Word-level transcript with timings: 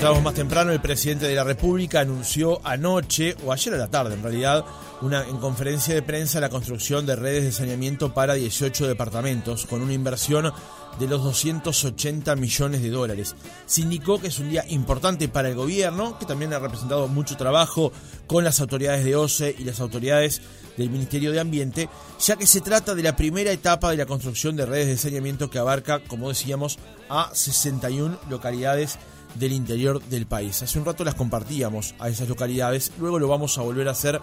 más 0.00 0.34
temprano, 0.34 0.72
el 0.72 0.80
presidente 0.80 1.28
de 1.28 1.34
la 1.34 1.44
República 1.44 2.00
anunció 2.00 2.60
anoche, 2.66 3.36
o 3.44 3.52
ayer 3.52 3.74
a 3.74 3.76
la 3.76 3.88
tarde 3.88 4.14
en 4.14 4.22
realidad, 4.22 4.64
una, 5.02 5.22
en 5.24 5.36
conferencia 5.36 5.94
de 5.94 6.02
prensa 6.02 6.40
la 6.40 6.48
construcción 6.48 7.04
de 7.04 7.16
redes 7.16 7.44
de 7.44 7.52
saneamiento 7.52 8.12
para 8.12 8.34
18 8.34 8.88
departamentos, 8.88 9.66
con 9.66 9.82
una 9.82 9.92
inversión 9.92 10.52
de 10.98 11.06
los 11.06 11.22
280 11.22 12.34
millones 12.34 12.82
de 12.82 12.90
dólares. 12.90 13.36
Se 13.66 13.82
indicó 13.82 14.18
que 14.18 14.28
es 14.28 14.38
un 14.38 14.48
día 14.48 14.64
importante 14.68 15.28
para 15.28 15.50
el 15.50 15.54
gobierno, 15.54 16.18
que 16.18 16.26
también 16.26 16.54
ha 16.54 16.58
representado 16.58 17.06
mucho 17.06 17.36
trabajo 17.36 17.92
con 18.26 18.42
las 18.42 18.58
autoridades 18.60 19.04
de 19.04 19.16
OCE 19.16 19.54
y 19.58 19.64
las 19.64 19.80
autoridades 19.80 20.40
del 20.78 20.90
Ministerio 20.90 21.30
de 21.30 21.40
Ambiente, 21.40 21.88
ya 22.18 22.36
que 22.36 22.46
se 22.46 22.62
trata 22.62 22.94
de 22.94 23.02
la 23.02 23.16
primera 23.16 23.52
etapa 23.52 23.90
de 23.90 23.98
la 23.98 24.06
construcción 24.06 24.56
de 24.56 24.66
redes 24.66 24.86
de 24.88 24.96
saneamiento 24.96 25.50
que 25.50 25.58
abarca, 25.58 26.00
como 26.00 26.30
decíamos, 26.30 26.78
a 27.10 27.30
61 27.34 28.18
localidades 28.30 28.98
del 29.34 29.52
interior 29.52 30.02
del 30.02 30.26
país. 30.26 30.62
Hace 30.62 30.78
un 30.78 30.84
rato 30.84 31.04
las 31.04 31.14
compartíamos 31.14 31.94
a 31.98 32.08
esas 32.08 32.28
localidades, 32.28 32.92
luego 32.98 33.18
lo 33.18 33.28
vamos 33.28 33.56
a 33.58 33.62
volver 33.62 33.88
a 33.88 33.92
hacer 33.92 34.20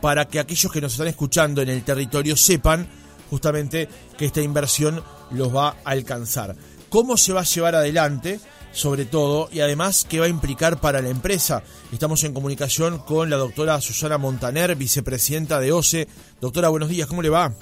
para 0.00 0.26
que 0.26 0.38
aquellos 0.38 0.70
que 0.70 0.80
nos 0.80 0.92
están 0.92 1.08
escuchando 1.08 1.62
en 1.62 1.68
el 1.68 1.82
territorio 1.82 2.36
sepan 2.36 2.86
justamente 3.30 3.88
que 4.18 4.26
esta 4.26 4.42
inversión 4.42 5.02
los 5.30 5.54
va 5.54 5.68
a 5.68 5.76
alcanzar. 5.84 6.54
¿Cómo 6.88 7.16
se 7.16 7.32
va 7.32 7.40
a 7.40 7.44
llevar 7.44 7.74
adelante? 7.74 8.40
sobre 8.74 9.04
todo, 9.04 9.48
y 9.52 9.60
además 9.60 10.04
qué 10.08 10.18
va 10.18 10.26
a 10.26 10.28
implicar 10.28 10.80
para 10.80 11.00
la 11.00 11.08
empresa. 11.08 11.62
Estamos 11.92 12.24
en 12.24 12.34
comunicación 12.34 12.98
con 12.98 13.30
la 13.30 13.36
doctora 13.36 13.80
Susana 13.80 14.18
Montaner, 14.18 14.74
vicepresidenta 14.74 15.60
de 15.60 15.70
OCE. 15.70 16.08
Doctora, 16.40 16.68
buenos 16.70 16.88
días, 16.88 17.06
¿cómo 17.06 17.22
le 17.22 17.30
va? 17.30 17.54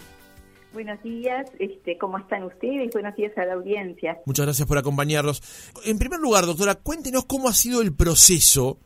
Buenos 0.73 1.03
días, 1.03 1.51
este, 1.59 1.99
¿cómo 1.99 2.17
están 2.17 2.45
ustedes? 2.45 2.91
Buenos 2.93 3.15
días 3.15 3.37
a 3.37 3.45
la 3.45 3.55
audiencia. 3.55 4.19
Muchas 4.25 4.47
gracias 4.47 4.67
por 4.67 4.79
acompañarnos. 4.79 5.43
En 5.85 5.99
primer 5.99 6.19
lugar, 6.19 6.47
doctora, 6.47 6.77
cuéntenos 6.77 7.27
cómo 7.27 7.49
ha 7.49 7.53
sido 7.53 7.83
el 7.83 7.95
proceso 7.95 8.79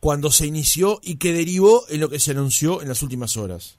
cuando 0.00 0.30
se 0.30 0.48
inició 0.48 0.98
y 1.02 1.18
qué 1.18 1.32
derivó 1.32 1.82
en 1.88 2.00
lo 2.00 2.08
que 2.08 2.18
se 2.18 2.32
anunció 2.32 2.82
en 2.82 2.88
las 2.88 3.04
últimas 3.04 3.36
horas. 3.36 3.78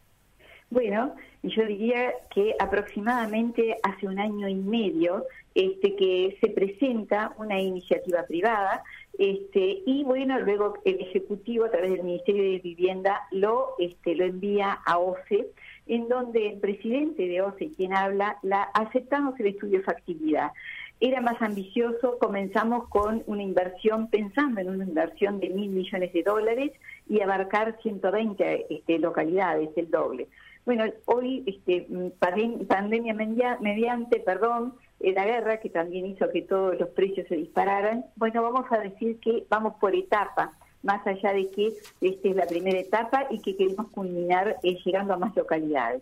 Bueno, 0.69 1.13
yo 1.43 1.66
diría 1.66 2.13
que 2.33 2.55
aproximadamente 2.58 3.75
hace 3.83 4.08
un 4.08 4.17
año 4.17 4.47
y 4.47 4.55
medio 4.55 5.25
este, 5.53 5.97
que 5.97 6.38
se 6.39 6.47
presenta 6.52 7.33
una 7.38 7.59
iniciativa 7.59 8.23
privada 8.23 8.81
este, 9.22 9.83
y 9.86 10.03
bueno, 10.03 10.39
luego 10.39 10.80
el 10.83 11.00
Ejecutivo 11.00 11.66
a 11.66 11.69
través 11.69 11.91
del 11.91 12.02
Ministerio 12.02 12.41
de 12.41 12.58
Vivienda 12.58 13.27
lo, 13.30 13.75
este, 13.77 14.16
lo 14.16 14.25
envía 14.25 14.80
a 14.83 14.97
OCE, 14.97 15.45
en 15.86 16.09
donde 16.09 16.47
el 16.47 16.59
presidente 16.59 17.27
de 17.27 17.44
OCE, 17.44 17.69
quien 17.69 17.94
habla, 17.94 18.39
la 18.42 18.64
aceptamos 18.64 19.39
el 19.39 19.45
estudio 19.45 19.77
de 19.77 19.83
factibilidad. 19.83 20.52
Era 20.99 21.22
más 21.22 21.39
ambicioso, 21.39 22.17
comenzamos 22.17 22.89
con 22.89 23.22
una 23.27 23.44
inversión, 23.44 24.08
pensando 24.08 24.59
en 24.59 24.72
una 24.72 24.86
inversión 24.86 25.39
de 25.39 25.49
mil 25.49 25.69
millones 25.69 26.11
de 26.14 26.23
dólares 26.23 26.72
y 27.08 27.22
abarcar 27.22 27.77
120 27.83 28.73
este, 28.73 28.97
localidades, 28.97 29.69
el 29.75 29.92
doble. 29.92 30.30
Bueno, 30.66 30.86
hoy, 31.05 31.44
este, 31.45 31.86
pandemia 32.17 33.14
mediante, 33.59 34.19
perdón, 34.19 34.73
la 35.03 35.25
guerra 35.25 35.57
que 35.57 35.69
también 35.69 36.05
hizo 36.05 36.30
que 36.30 36.41
todos 36.44 36.80
los 36.80 36.89
precios 36.89 37.27
se 37.27 37.35
dispararan, 37.35 38.05
bueno, 38.16 38.44
vamos 38.44 38.66
a 38.71 38.80
decir 38.80 39.19
que 39.19 39.45
vamos 39.49 39.75
por 39.80 39.95
etapa, 39.95 40.53
más 40.83 41.05
allá 41.05 41.33
de 41.33 41.49
que 41.49 41.67
esta 42.02 42.30
es 42.30 42.35
la 42.35 42.45
primera 42.45 42.80
etapa 42.80 43.27
y 43.30 43.39
que 43.39 43.55
queremos 43.55 43.88
culminar 43.89 44.58
eh, 44.63 44.77
llegando 44.83 45.13
a 45.13 45.17
más 45.17 45.35
localidades. 45.35 46.02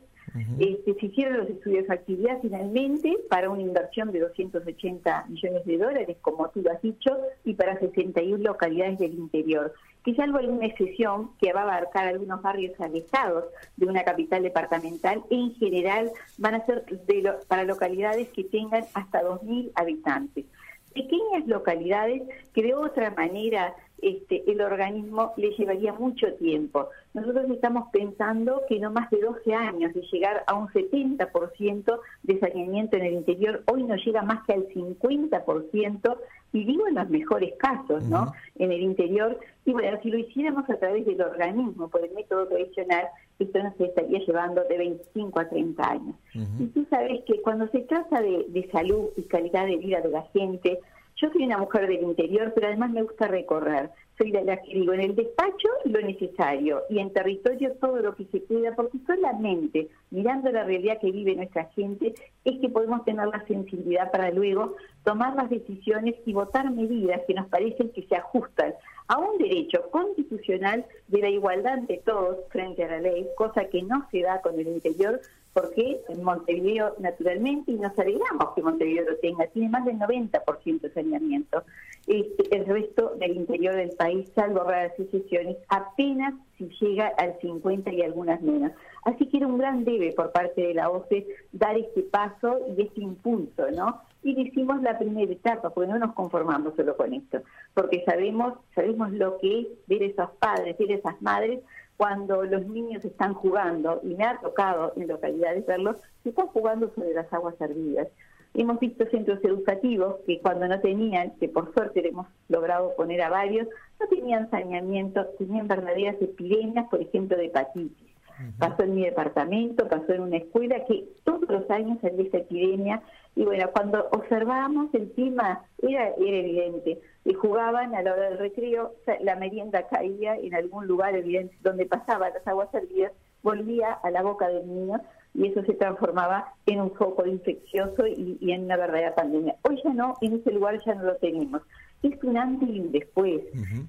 este, 0.60 0.94
se 0.94 1.06
hicieron 1.08 1.38
los 1.38 1.50
estudios 1.50 1.88
de 1.88 1.94
actividad 1.94 2.40
finalmente 2.42 3.18
para 3.30 3.50
una 3.50 3.64
inversión 3.64 4.12
de 4.12 4.20
280 4.20 5.26
millones 5.28 5.66
de 5.66 5.78
dólares, 5.78 6.18
como 6.22 6.48
tú 6.50 6.62
lo 6.62 6.72
has 6.72 6.82
dicho, 6.82 7.18
y 7.44 7.56
para 7.56 7.80
61 7.80 8.38
localidades 8.44 9.00
del 9.00 9.14
interior 9.14 9.74
que 10.04 10.16
salvo 10.16 10.38
alguna 10.38 10.66
excepción 10.66 11.32
que 11.40 11.54
va 11.54 11.62
a 11.62 11.64
abarcar 11.64 12.08
algunos 12.08 12.42
barrios 12.42 12.80
alejados 12.80 13.46
de 13.78 13.86
una 13.86 14.04
capital 14.04 14.44
departamental, 14.44 15.24
en 15.30 15.54
general 15.56 16.12
van 16.38 16.56
a 16.56 16.66
ser 16.66 16.86
de 16.86 17.34
para 17.48 17.64
localidades 17.64 18.30
que 18.30 18.44
tengan 18.44 18.86
hasta 18.94 19.22
2.000 19.22 19.72
habitantes. 19.76 20.46
Pequeñas 20.94 21.46
localidades 21.48 22.24
que 22.54 22.64
de 22.64 22.74
otra 22.74 23.12
manera 23.12 23.76
este, 24.02 24.50
el 24.52 24.62
organismo 24.62 25.34
le 25.38 25.52
llevaría 25.52 25.94
mucho 25.94 26.34
tiempo. 26.36 26.90
Nosotros 27.14 27.50
estamos 27.50 27.90
pensando 27.92 28.62
que 28.68 28.80
no 28.80 28.92
más 28.92 29.10
de 29.10 29.22
12 29.22 29.54
años 29.54 29.94
de 29.94 30.02
llegar 30.12 30.44
a 30.48 30.56
un 30.56 30.68
70% 30.68 32.00
de 32.24 32.40
saneamiento 32.40 32.98
en 32.98 33.06
el 33.06 33.14
interior, 33.14 33.64
hoy 33.72 33.84
no 33.84 33.96
llega 33.96 34.22
más 34.22 34.46
que 34.46 34.54
al 34.54 34.68
50%, 34.70 36.18
y 36.52 36.66
digo 36.66 36.88
en 36.88 36.96
los 36.96 37.10
mejores 37.10 37.54
casos, 37.58 38.04
¿no? 38.06 38.34
En 38.58 38.72
el 38.72 38.82
interior, 38.82 39.40
y 39.66 39.72
bueno, 39.72 40.00
si 40.02 40.10
lo 40.10 40.18
hiciéramos 40.18 40.68
a 40.70 40.78
través 40.78 41.06
del 41.06 41.22
organismo, 41.22 41.90
por 41.90 42.04
el 42.04 42.12
método 42.14 42.48
tradicional, 42.48 43.06
esto 43.38 43.64
nos 43.64 43.80
estaría 43.80 44.20
llevando 44.20 44.64
de 44.64 44.78
25 44.78 45.40
a 45.40 45.50
30 45.50 45.90
años. 45.90 46.16
Y 46.34 46.66
tú 46.68 46.86
sabes 46.90 47.22
que 47.26 47.42
cuando 47.42 47.68
se 47.68 47.82
trata 47.82 48.22
de, 48.22 48.46
de 48.50 48.70
salud 48.72 49.10
y 49.16 49.24
calidad 49.24 49.68
de 49.68 49.78
vida 49.78 50.02
de 50.02 50.10
la 50.10 50.24
gente, 50.34 50.80
yo 51.22 51.30
soy 51.32 51.44
una 51.44 51.58
mujer 51.58 51.88
del 51.88 52.02
interior, 52.02 52.54
pero 52.56 52.68
además 52.68 52.92
me 52.92 53.04
gusta 53.04 53.28
recorrer. 53.28 53.90
Soy 54.18 54.32
de 54.32 54.44
las 54.44 54.60
que 54.62 54.74
digo, 54.74 54.94
en 54.94 55.02
el 55.02 55.16
despacho 55.16 55.68
lo 55.86 56.02
necesario 56.02 56.84
y 56.90 57.00
en 57.00 57.12
territorio 57.14 57.74
todo 57.80 57.98
lo 57.98 58.16
que 58.16 58.26
se 58.26 58.40
pueda, 58.40 58.76
porque 58.76 58.98
solamente 59.06 59.90
mirando 60.12 60.52
la 60.52 60.64
realidad 60.64 61.00
que 61.00 61.12
vive 61.12 61.36
nuestra 61.36 61.66
gente 61.76 62.14
es 62.46 62.60
que 62.60 62.70
podemos 62.70 63.04
tener 63.06 63.28
la 63.28 63.46
sensibilidad 63.48 64.12
para 64.12 64.32
luego 64.32 64.76
tomar 65.04 65.36
las 65.36 65.50
decisiones 65.50 66.16
y 66.26 66.34
votar 66.34 66.72
medidas 66.72 67.22
que 67.28 67.34
nos 67.34 67.48
parecen 67.48 67.90
que 67.90 68.04
se 68.04 68.16
ajustan 68.16 68.74
a 69.08 69.18
un 69.18 69.38
derecho 69.40 69.90
constitucional 69.90 70.86
de 71.08 71.20
la 71.20 71.30
igualdad 71.30 71.80
de 71.80 71.98
todos 72.06 72.38
frente 72.50 72.84
a 72.84 72.92
la 72.92 73.00
ley, 73.00 73.28
cosa 73.36 73.66
que 73.66 73.82
no 73.82 74.08
se 74.12 74.22
da 74.22 74.40
con 74.42 74.60
el 74.60 74.68
interior, 74.68 75.20
porque 75.54 76.02
en 76.08 76.24
Montevideo 76.24 76.96
naturalmente, 77.00 77.72
y 77.72 77.76
nos 77.76 77.98
alegramos 77.98 78.54
que 78.56 78.62
Montevideo 78.62 79.10
lo 79.10 79.18
tenga, 79.18 79.48
tiene 79.48 79.70
más 79.70 79.86
del 79.86 79.98
90% 79.98 80.82
de 80.82 80.94
saneamiento. 80.94 81.64
Este, 82.08 82.56
el 82.56 82.66
resto 82.66 83.16
del 83.20 83.36
interior 83.36 83.76
del 83.76 83.92
país, 83.92 84.32
salvo 84.36 84.64
raras 84.64 84.94
excepciones, 84.98 85.58
apenas 85.68 86.34
si 86.58 86.70
llega 86.82 87.08
al 87.18 87.40
50 87.40 87.92
y 87.92 88.02
algunas 88.02 88.42
menos. 88.42 88.72
Así 89.04 89.28
que 89.28 89.38
era 89.38 89.48
un 89.48 89.58
gran 89.58 89.86
debe 89.86 90.12
por 90.14 90.32
parte 90.32 90.62
de 90.62 90.74
la 90.74 90.90
OCE 90.90 91.26
dar 91.52 91.78
este 91.78 92.02
paso 92.04 92.60
y 92.76 92.82
este 92.82 93.02
impulso, 93.02 93.72
¿no? 93.72 94.02
Y 94.24 94.40
hicimos 94.42 94.82
la 94.82 94.98
primera 94.98 95.32
etapa, 95.32 95.70
porque 95.70 95.90
no 95.90 95.98
nos 95.98 96.14
conformamos 96.14 96.76
solo 96.76 96.98
con 96.98 97.14
esto, 97.14 97.42
porque 97.74 98.04
sabemos, 98.06 98.56
sabemos 98.76 99.12
lo 99.12 99.38
que 99.38 99.62
es 99.62 99.68
ver 99.88 100.04
esos 100.04 100.30
padres, 100.40 100.78
ver 100.78 100.92
esas 100.92 101.22
madres 101.22 101.62
cuando 102.00 102.46
los 102.46 102.66
niños 102.66 103.04
están 103.04 103.34
jugando, 103.34 104.00
y 104.04 104.16
me 104.16 104.24
ha 104.24 104.40
tocado 104.40 104.94
en 104.96 105.10
localidades 105.10 105.66
verlos, 105.66 105.98
se 106.24 106.30
están 106.30 106.48
jugando 106.48 106.90
sobre 106.96 107.14
las 107.14 107.32
aguas 107.34 107.60
hervidas. 107.60 108.08
Hemos 108.54 108.80
visto 108.80 109.06
centros 109.08 109.44
educativos 109.44 110.16
que 110.26 110.40
cuando 110.40 110.66
no 110.70 110.80
tenían, 110.80 111.32
que 111.32 111.50
por 111.50 111.74
suerte 111.74 112.08
hemos 112.08 112.26
logrado 112.48 112.96
poner 112.96 113.22
a 113.22 113.30
varios, 113.30 113.68
no 114.00 114.08
tenían 114.08 114.50
saneamiento, 114.50 115.26
tenían 115.38 115.68
verdaderas 115.68 116.16
epidemias, 116.22 116.88
por 116.90 117.02
ejemplo, 117.02 117.36
de 117.36 117.48
hepatitis. 117.48 118.09
Pasó 118.58 118.84
en 118.84 118.96
mi 118.96 119.04
departamento, 119.04 119.88
pasó 119.88 120.14
en 120.14 120.22
una 120.22 120.38
escuela 120.38 120.86
que 120.86 121.10
todos 121.24 121.50
los 121.50 121.70
años 121.70 121.98
había 122.04 122.24
esta 122.24 122.38
epidemia 122.38 123.02
y 123.36 123.44
bueno, 123.46 123.70
cuando 123.74 124.08
observábamos 124.12 124.94
el 124.94 125.12
clima 125.12 125.64
era, 125.82 126.14
evidente. 126.18 127.00
Y 127.26 127.34
jugaban 127.34 127.96
a 127.96 128.02
la 128.02 128.14
hora 128.14 128.30
del 128.30 128.40
recreo, 128.40 128.96
la 129.22 129.36
merienda 129.36 129.88
caía 129.88 130.36
en 130.36 130.56
algún 130.56 130.88
lugar 130.88 131.16
evidente 131.16 131.56
donde 131.62 131.86
pasaban 131.86 132.34
las 132.34 132.48
aguas 132.48 132.74
hervidas, 132.74 133.12
volvía 133.44 133.94
a 133.94 134.10
la 134.10 134.22
boca 134.22 134.48
del 134.48 134.68
niño 134.68 135.00
y 135.34 135.48
eso 135.48 135.64
se 135.64 135.74
transformaba 135.74 136.54
en 136.66 136.82
un 136.82 136.92
foco 136.92 137.26
infeccioso 137.26 138.08
y, 138.08 138.38
y 138.42 138.52
en 138.52 138.66
una 138.66 138.78
verdadera 138.78 139.16
pandemia. 139.16 139.56
Hoy 139.64 139.80
ya 139.84 139.94
no, 139.94 140.16
en 140.22 140.36
ese 140.36 140.52
lugar 140.52 140.80
ya 140.86 140.96
no 140.96 141.04
lo 141.04 141.16
tenemos 141.18 141.62
es 142.04 142.24
un 142.24 142.38
antes 142.38 142.70
y 142.70 142.80
un 142.80 142.92
después. 142.92 143.42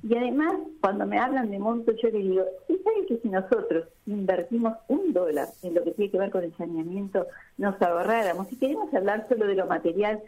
Y 0.02 0.16
además, 0.16 0.54
cuando 0.80 1.06
me 1.06 1.18
hablan 1.18 1.50
de 1.50 1.58
monto, 1.58 1.92
yo 1.92 2.08
les 2.10 2.22
digo, 2.22 2.44
¿saben 2.66 3.06
que 3.06 3.18
si 3.18 3.28
nosotros 3.28 3.86
invertimos 4.06 4.74
un 4.88 5.12
dólar 5.12 5.48
en 5.62 5.74
lo 5.74 5.84
que 5.84 5.92
tiene 5.92 6.10
que 6.10 6.18
ver 6.18 6.30
con 6.30 6.44
el 6.44 6.56
saneamiento, 6.56 7.26
nos 7.58 7.80
ahorráramos? 7.80 8.48
Si 8.48 8.56
queremos 8.56 8.92
hablar 8.94 9.26
solo 9.28 9.46
de 9.46 9.54
lo 9.54 9.66
material, 9.66 10.20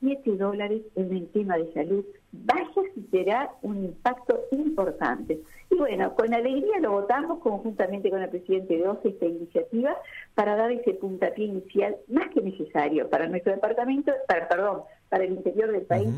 7 0.00 0.36
dólares 0.36 0.82
en 0.94 1.12
el 1.12 1.28
tema 1.28 1.56
de 1.56 1.72
salud, 1.72 2.04
vaya 2.32 2.68
si 2.94 3.02
será 3.10 3.50
un 3.62 3.84
impacto 3.84 4.40
importante. 4.52 5.40
Y 5.70 5.74
bueno, 5.76 6.14
con 6.14 6.32
alegría 6.32 6.78
lo 6.80 6.92
votamos 6.92 7.40
conjuntamente 7.40 8.10
con 8.10 8.22
el 8.22 8.28
presidente 8.28 8.76
de 8.76 8.86
OCE 8.86 9.08
esta 9.08 9.26
iniciativa 9.26 9.96
para 10.34 10.56
dar 10.56 10.70
ese 10.70 10.94
puntapié 10.94 11.46
inicial 11.46 11.96
más 12.08 12.28
que 12.30 12.40
necesario 12.40 13.08
para 13.08 13.28
nuestro 13.28 13.52
departamento, 13.52 14.12
para, 14.26 14.48
perdón, 14.48 14.82
para 15.08 15.24
el 15.24 15.32
interior 15.32 15.72
del 15.72 15.82
país. 15.82 16.08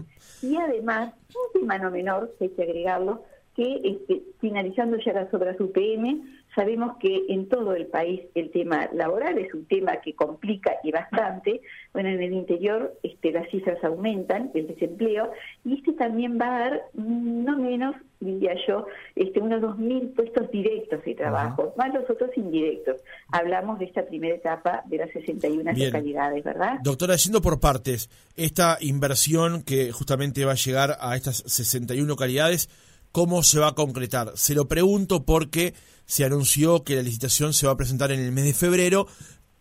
Y 0.43 0.57
además, 0.57 1.15
un 1.29 1.61
tema 1.61 1.79
no 1.79 1.91
menor, 1.91 2.35
que 2.39 2.45
hay 2.45 2.51
que 2.51 2.63
agregarlo, 2.63 3.25
que 3.61 3.81
este, 3.85 4.23
finalizando 4.41 4.97
ya 5.05 5.13
las 5.13 5.33
obras 5.35 5.61
UPM, 5.61 6.23
sabemos 6.55 6.97
que 6.99 7.27
en 7.29 7.47
todo 7.47 7.75
el 7.75 7.87
país 7.89 8.23
el 8.35 8.51
tema 8.51 8.89
laboral 8.95 9.37
es 9.37 9.53
un 9.53 9.67
tema 9.67 10.01
que 10.01 10.15
complica 10.15 10.77
y 10.83 10.91
bastante. 10.91 11.61
Bueno, 11.93 12.09
en 12.09 12.23
el 12.23 12.33
interior 12.33 12.99
este, 13.03 13.33
las 13.33 13.51
cifras 13.51 13.77
aumentan, 13.85 14.51
el 14.55 14.67
desempleo, 14.67 15.31
y 15.63 15.75
este 15.75 15.93
también 15.93 16.39
va 16.41 16.57
a 16.57 16.59
dar 16.61 16.83
no 16.95 17.59
menos, 17.59 17.97
diría 18.19 18.55
yo, 18.67 18.87
este, 19.15 19.41
unos 19.41 19.61
2.000 19.61 20.15
puestos 20.15 20.51
directos 20.51 21.05
de 21.05 21.15
trabajo, 21.15 21.75
más 21.77 21.93
los 21.93 22.09
otros 22.09 22.31
indirectos. 22.37 23.03
Hablamos 23.31 23.79
de 23.79 23.85
esta 23.85 24.07
primera 24.07 24.37
etapa 24.37 24.85
de 24.87 24.97
las 24.97 25.11
61 25.11 25.71
localidades, 25.71 26.43
¿verdad? 26.43 26.79
Doctora, 26.83 27.17
yendo 27.17 27.43
por 27.43 27.61
partes, 27.61 28.09
esta 28.37 28.79
inversión 28.81 29.63
que 29.65 29.93
justamente 29.93 30.47
va 30.47 30.53
a 30.53 30.57
llegar 30.57 30.97
a 30.99 31.15
estas 31.15 31.43
61 31.47 32.09
localidades, 32.09 32.71
¿Cómo 33.13 33.43
se 33.43 33.59
va 33.59 33.69
a 33.69 33.75
concretar? 33.75 34.33
Se 34.37 34.55
lo 34.55 34.69
pregunto 34.69 35.25
porque 35.25 35.75
se 36.07 36.25
anunció 36.25 36.85
que 36.85 36.97
la 36.97 37.03
licitación 37.03 37.53
se 37.53 37.67
va 37.67 37.73
a 37.73 37.77
presentar 37.77 38.13
en 38.13 38.21
el 38.21 38.33
mes 38.33 38.45
de 38.45 38.55
febrero, 38.55 39.07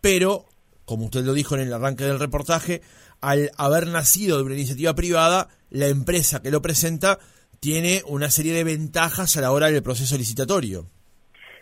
pero, 0.00 0.46
como 0.84 1.06
usted 1.06 1.24
lo 1.24 1.34
dijo 1.34 1.56
en 1.56 1.62
el 1.62 1.72
arranque 1.72 2.04
del 2.04 2.20
reportaje, 2.20 2.80
al 3.20 3.50
haber 3.56 3.86
nacido 3.88 4.38
de 4.38 4.44
una 4.44 4.54
iniciativa 4.54 4.94
privada, 4.94 5.48
la 5.68 5.88
empresa 5.88 6.42
que 6.42 6.50
lo 6.50 6.62
presenta 6.62 7.18
tiene 7.60 8.02
una 8.06 8.30
serie 8.30 8.54
de 8.54 8.64
ventajas 8.64 9.36
a 9.36 9.40
la 9.40 9.52
hora 9.52 9.70
del 9.70 9.82
proceso 9.82 10.16
licitatorio. 10.16 10.86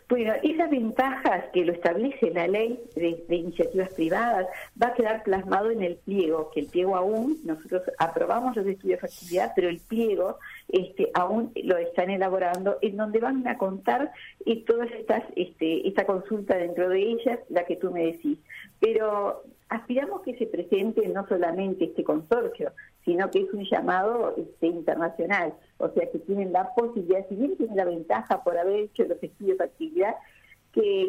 Bueno, 0.08 0.32
esas 0.42 0.70
ventajas 0.70 1.44
que 1.52 1.66
lo 1.66 1.72
establece 1.72 2.30
la 2.30 2.48
ley 2.48 2.80
de, 2.96 3.36
iniciativas 3.36 3.92
privadas 3.92 4.46
va 4.80 4.88
a 4.88 4.94
quedar 4.94 5.22
plasmado 5.22 5.70
en 5.70 5.82
el 5.82 5.96
pliego, 5.96 6.50
que 6.50 6.60
el 6.60 6.66
pliego 6.66 6.96
aún, 6.96 7.36
nosotros 7.44 7.82
aprobamos 7.98 8.56
los 8.56 8.66
estudios 8.66 9.02
de 9.02 9.08
factibilidad, 9.08 9.52
pero 9.54 9.68
el 9.68 9.80
pliego 9.80 10.38
este, 10.68 11.10
aún 11.14 11.52
lo 11.64 11.76
están 11.78 12.10
elaborando, 12.10 12.76
en 12.82 12.96
donde 12.96 13.20
van 13.20 13.46
a 13.48 13.56
contar 13.56 14.12
eh, 14.44 14.64
todas 14.64 14.90
estas, 14.92 15.22
este, 15.34 15.88
esta 15.88 16.04
consulta 16.04 16.56
dentro 16.56 16.88
de 16.88 17.00
ellas, 17.00 17.38
la 17.48 17.64
que 17.64 17.76
tú 17.76 17.90
me 17.90 18.04
decís. 18.04 18.38
Pero 18.80 19.42
aspiramos 19.68 20.22
que 20.22 20.36
se 20.36 20.46
presente 20.46 21.08
no 21.08 21.26
solamente 21.26 21.86
este 21.86 22.04
consorcio, 22.04 22.72
sino 23.04 23.30
que 23.30 23.40
es 23.40 23.52
un 23.52 23.64
llamado 23.64 24.34
este, 24.36 24.66
internacional, 24.66 25.54
o 25.78 25.88
sea 25.88 26.10
que 26.10 26.18
tienen 26.18 26.52
la 26.52 26.74
posibilidad, 26.74 27.26
si 27.28 27.36
bien 27.36 27.56
tienen 27.56 27.76
la 27.76 27.84
ventaja 27.84 28.42
por 28.42 28.58
haber 28.58 28.80
hecho 28.80 29.04
los 29.04 29.22
estudios 29.22 29.58
de 29.58 29.64
actividad, 29.64 30.16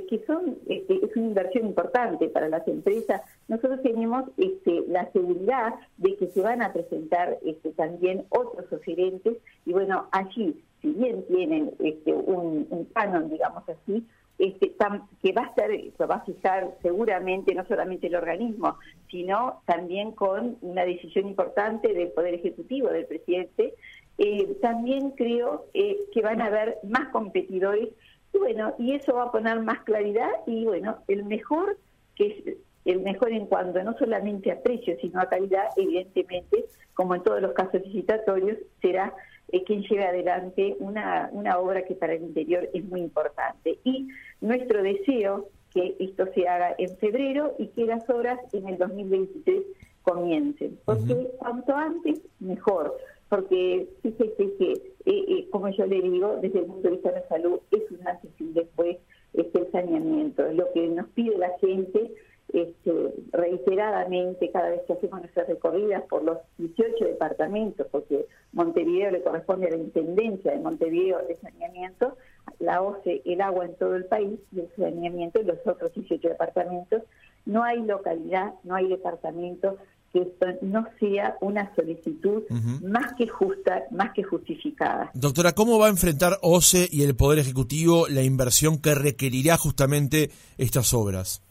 que, 0.10 0.24
son 0.26 0.58
este, 0.68 0.96
es 1.06 1.16
una 1.16 1.28
inversión 1.28 1.68
importante 1.68 2.28
para 2.30 2.50
las 2.50 2.68
empresas. 2.68 3.22
Nosotros 3.48 3.82
tenemos 3.84 4.24
este, 4.38 4.84
la 4.88 5.12
seguridad 5.12 5.76
de 5.98 6.16
que 6.16 6.28
se 6.28 6.42
van 6.42 6.62
a 6.62 6.74
presentar 6.74 7.38
este, 7.46 7.72
también 7.72 8.26
otros 8.30 8.72
oferentes 8.72 9.38
y 9.66 9.74
bueno, 9.74 10.08
allí, 10.12 10.60
si 10.82 10.92
bien 10.92 11.24
tienen 11.28 11.72
este, 11.80 12.14
un, 12.14 12.68
un 12.70 12.86
canon, 12.86 13.30
digamos 13.30 13.64
así, 13.70 14.04
este, 14.40 14.74
que 15.22 15.34
va 15.34 15.44
a 15.44 15.48
estar, 15.48 15.70
se 15.98 16.06
va 16.06 16.16
a 16.16 16.26
fijar 16.26 16.76
seguramente 16.82 17.54
no 17.54 17.66
solamente 17.68 18.08
el 18.08 18.16
organismo, 18.16 18.78
sino 19.12 19.62
también 19.66 20.14
con 20.14 20.58
una 20.62 20.86
decisión 20.86 21.28
importante 21.28 21.94
del 21.94 22.08
Poder 22.10 22.36
Ejecutivo, 22.36 22.88
del 22.88 23.06
presidente. 23.06 23.76
Eh, 24.18 24.58
también 24.62 25.12
creo 25.12 25.66
eh, 25.74 25.98
que 26.14 26.22
van 26.22 26.42
a 26.42 26.46
haber 26.46 26.78
más 26.84 27.10
competidores 27.10 27.90
y 28.34 28.38
bueno, 28.38 28.76
y 28.78 28.94
eso 28.94 29.16
va 29.16 29.24
a 29.24 29.32
poner 29.32 29.60
más 29.62 29.80
claridad 29.82 30.30
y 30.46 30.66
bueno, 30.66 30.98
el 31.08 31.26
mejor, 31.26 31.78
que 32.16 32.28
es 32.28 32.58
el 32.86 33.02
mejor 33.02 33.32
en 33.32 33.46
cuanto 33.46 33.84
no 33.84 33.98
solamente 33.98 34.52
a 34.52 34.62
precio, 34.62 34.96
sino 35.02 35.20
a 35.20 35.30
calidad, 35.30 35.70
evidentemente, 35.76 36.66
como 36.94 37.16
en 37.16 37.24
todos 37.24 37.42
los 37.42 37.54
casos 37.54 37.82
licitatorios, 37.84 38.58
será 38.82 39.14
eh, 39.52 39.64
quien 39.64 39.84
lleve 39.84 40.06
adelante 40.06 40.76
una, 40.80 41.30
una 41.32 41.58
obra 41.60 41.84
que 41.84 41.96
para 41.96 42.14
el 42.14 42.24
interior 42.24 42.70
es 42.74 42.84
muy 42.86 43.02
importante. 43.02 43.80
Y 43.84 44.08
nuestro 44.42 44.82
deseo 44.82 45.50
que 45.74 45.96
esto 46.00 46.26
se 46.34 46.48
haga 46.48 46.76
en 46.78 46.98
febrero 46.98 47.56
y 47.60 47.68
que 47.68 47.86
las 47.86 48.10
obras 48.10 48.40
en 48.54 48.68
el 48.68 48.78
2023 48.78 49.64
comiencen, 50.02 50.80
porque 50.86 51.30
cuanto 51.38 51.76
antes 51.76 52.20
mejor, 52.40 52.98
porque 53.30 53.88
fíjese 54.02 54.54
que, 54.58 55.48
como 55.52 55.70
yo 55.70 55.86
le 55.86 56.02
digo, 56.02 56.38
desde 56.42 56.60
el 56.60 56.66
punto 56.66 56.88
de 56.88 56.96
vista 56.96 57.12
de 57.12 57.20
la 57.22 57.28
salud, 57.28 57.60
es 57.72 57.92
un 57.92 58.08
antes 58.08 58.32
después 58.40 58.98
este, 59.34 59.60
el 59.60 59.72
saneamiento, 59.72 60.52
lo 60.52 60.72
que 60.74 60.88
nos 60.88 61.08
pide 61.10 61.38
la 61.38 61.52
gente 61.60 62.12
este, 62.52 63.14
reiteradamente 63.32 64.50
cada 64.52 64.70
vez 64.70 64.82
que 64.88 64.94
hacemos 64.94 65.20
nuestras 65.20 65.48
recorridas 65.48 66.04
por 66.10 66.24
los 66.24 66.40
18 66.58 67.06
departamentos, 67.06 67.86
porque 67.92 68.26
Montevideo 68.54 69.12
le 69.12 69.22
corresponde 69.22 69.68
a 69.68 69.72
la 69.72 69.78
Intendencia 69.78 70.52
de 70.52 70.60
Montevideo 70.60 71.20
de 71.28 71.36
saneamiento, 71.36 72.18
la 72.58 72.82
OCE 72.82 73.22
el 73.26 73.42
agua 73.42 73.66
en 73.66 73.76
todo 73.76 73.96
el 73.96 74.06
país 74.06 74.40
y 74.52 74.62
el 74.62 74.70
saneamiento 74.76 75.40
en 75.40 75.48
los 75.48 75.60
otros 75.66 75.94
18 75.94 76.28
departamentos. 76.28 77.04
No 77.46 77.64
hay 77.64 77.82
localidad, 77.84 78.56
no 78.64 78.76
hay 78.76 78.88
departamento 78.88 79.78
que 80.12 80.22
esto 80.22 80.48
no 80.62 80.86
sea 81.00 81.36
una 81.42 81.74
solicitud 81.76 82.44
más 82.82 83.14
que 83.18 83.28
justa, 83.28 83.84
más 83.92 84.12
que 84.14 84.24
justificada. 84.24 85.12
Doctora, 85.14 85.54
¿cómo 85.54 85.80
va 85.80 85.88
a 85.88 85.90
enfrentar 85.90 86.38
OCE 86.42 86.88
y 86.92 87.04
el 87.04 87.16
Poder 87.16 87.40
Ejecutivo 87.40 88.08
la 88.08 88.24
inversión 88.24 88.82
que 88.82 88.96
requerirá 88.96 89.58
justamente 89.58 90.30
estas 90.58 90.94
obras? 90.94 91.44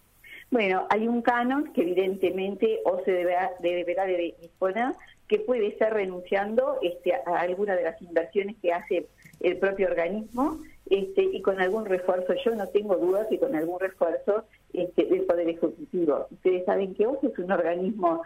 Bueno, 0.50 0.86
hay 0.88 1.06
un 1.06 1.22
canon 1.22 1.72
que 1.74 1.82
evidentemente 1.82 2.80
o 2.84 3.02
se 3.04 3.12
deberá, 3.12 3.50
deberá 3.60 4.06
de 4.06 4.34
disponer 4.40 4.94
que 5.28 5.38
puede 5.40 5.68
estar 5.68 5.92
renunciando 5.92 6.78
este, 6.82 7.12
a 7.12 7.40
alguna 7.40 7.76
de 7.76 7.82
las 7.82 8.00
inversiones 8.00 8.56
que 8.62 8.72
hace 8.72 9.06
el 9.40 9.58
propio 9.58 9.88
organismo 9.88 10.58
este, 10.90 11.22
y 11.22 11.42
con 11.42 11.60
algún 11.60 11.84
refuerzo, 11.84 12.34
yo 12.44 12.54
no 12.54 12.66
tengo 12.68 12.96
dudas 12.96 13.26
que 13.28 13.38
con 13.38 13.54
algún 13.54 13.78
refuerzo 13.78 14.44
este, 14.72 15.04
del 15.06 15.22
Poder 15.22 15.48
Ejecutivo. 15.48 16.26
Ustedes 16.30 16.64
saben 16.64 16.94
que 16.94 17.06
OSE 17.06 17.28
es 17.28 17.38
un 17.38 17.52
organismo 17.52 18.22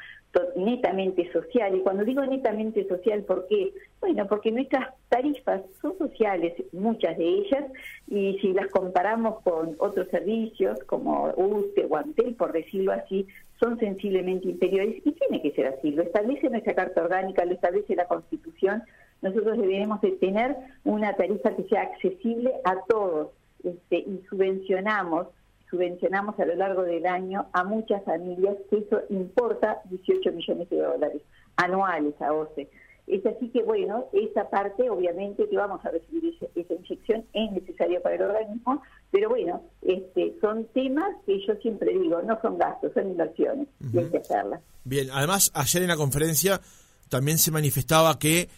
netamente 0.56 1.30
social. 1.32 1.74
Y 1.74 1.80
cuando 1.80 2.04
digo 2.04 2.24
netamente 2.24 2.86
social, 2.88 3.22
¿por 3.24 3.46
qué? 3.48 3.72
Bueno, 4.00 4.26
porque 4.26 4.50
nuestras 4.50 4.94
tarifas 5.08 5.62
son 5.80 5.96
sociales, 5.98 6.54
muchas 6.72 7.18
de 7.18 7.24
ellas, 7.24 7.64
y 8.08 8.38
si 8.40 8.52
las 8.52 8.68
comparamos 8.68 9.40
con 9.42 9.76
otros 9.78 10.08
servicios 10.08 10.78
como 10.86 11.32
USTE 11.36 11.86
o 11.88 11.96
ANTEL, 11.96 12.34
por 12.34 12.52
decirlo 12.52 12.92
así, 12.92 13.26
son 13.62 13.78
sensiblemente 13.78 14.48
inferiores 14.48 14.96
y 15.04 15.12
tiene 15.12 15.40
que 15.40 15.52
ser 15.52 15.68
así. 15.68 15.92
Lo 15.92 16.02
establece 16.02 16.50
nuestra 16.50 16.74
Carta 16.74 17.02
Orgánica, 17.02 17.44
lo 17.44 17.52
establece 17.52 17.94
la 17.94 18.06
Constitución. 18.06 18.82
Nosotros 19.22 19.56
deberemos 19.56 20.00
de 20.00 20.12
tener 20.12 20.56
una 20.84 21.14
tarifa 21.14 21.54
que 21.54 21.62
sea 21.64 21.82
accesible 21.82 22.52
a 22.64 22.76
todos 22.88 23.30
este, 23.62 23.98
y 23.98 24.20
subvencionamos 24.28 25.28
subvencionamos 25.70 26.38
a 26.38 26.44
lo 26.44 26.54
largo 26.54 26.82
del 26.82 27.06
año 27.06 27.46
a 27.54 27.64
muchas 27.64 28.04
familias, 28.04 28.56
que 28.68 28.76
eso 28.76 29.00
importa 29.08 29.80
18 29.86 30.30
millones 30.32 30.68
de 30.68 30.76
dólares 30.76 31.22
anuales 31.56 32.12
a 32.20 32.30
OCE. 32.34 32.68
Es 33.12 33.26
así 33.26 33.50
que, 33.50 33.62
bueno, 33.62 34.06
esa 34.14 34.48
parte, 34.48 34.88
obviamente, 34.88 35.46
que 35.46 35.54
vamos 35.54 35.84
a 35.84 35.90
recibir 35.90 36.34
esa, 36.54 36.74
inyección 36.74 37.26
es 37.34 37.52
necesaria 37.52 38.00
para 38.00 38.14
el 38.14 38.22
organismo, 38.22 38.80
pero 39.10 39.28
bueno, 39.28 39.62
este, 39.82 40.34
son 40.40 40.66
temas 40.72 41.14
que 41.26 41.38
yo 41.46 41.54
siempre 41.56 41.92
digo, 41.92 42.22
no 42.22 42.40
son 42.40 42.56
gastos, 42.56 42.90
son 42.94 43.10
inversiones, 43.10 43.68
y 43.92 43.98
hay 43.98 44.06
que 44.06 44.16
hacerlas. 44.16 44.62
Bien, 44.84 45.08
además, 45.12 45.50
ayer 45.52 45.82
en 45.82 45.88
la 45.88 45.96
conferencia 45.96 46.62
también 47.10 47.36
se 47.36 47.50
manifestaba 47.50 48.18
que 48.18 48.48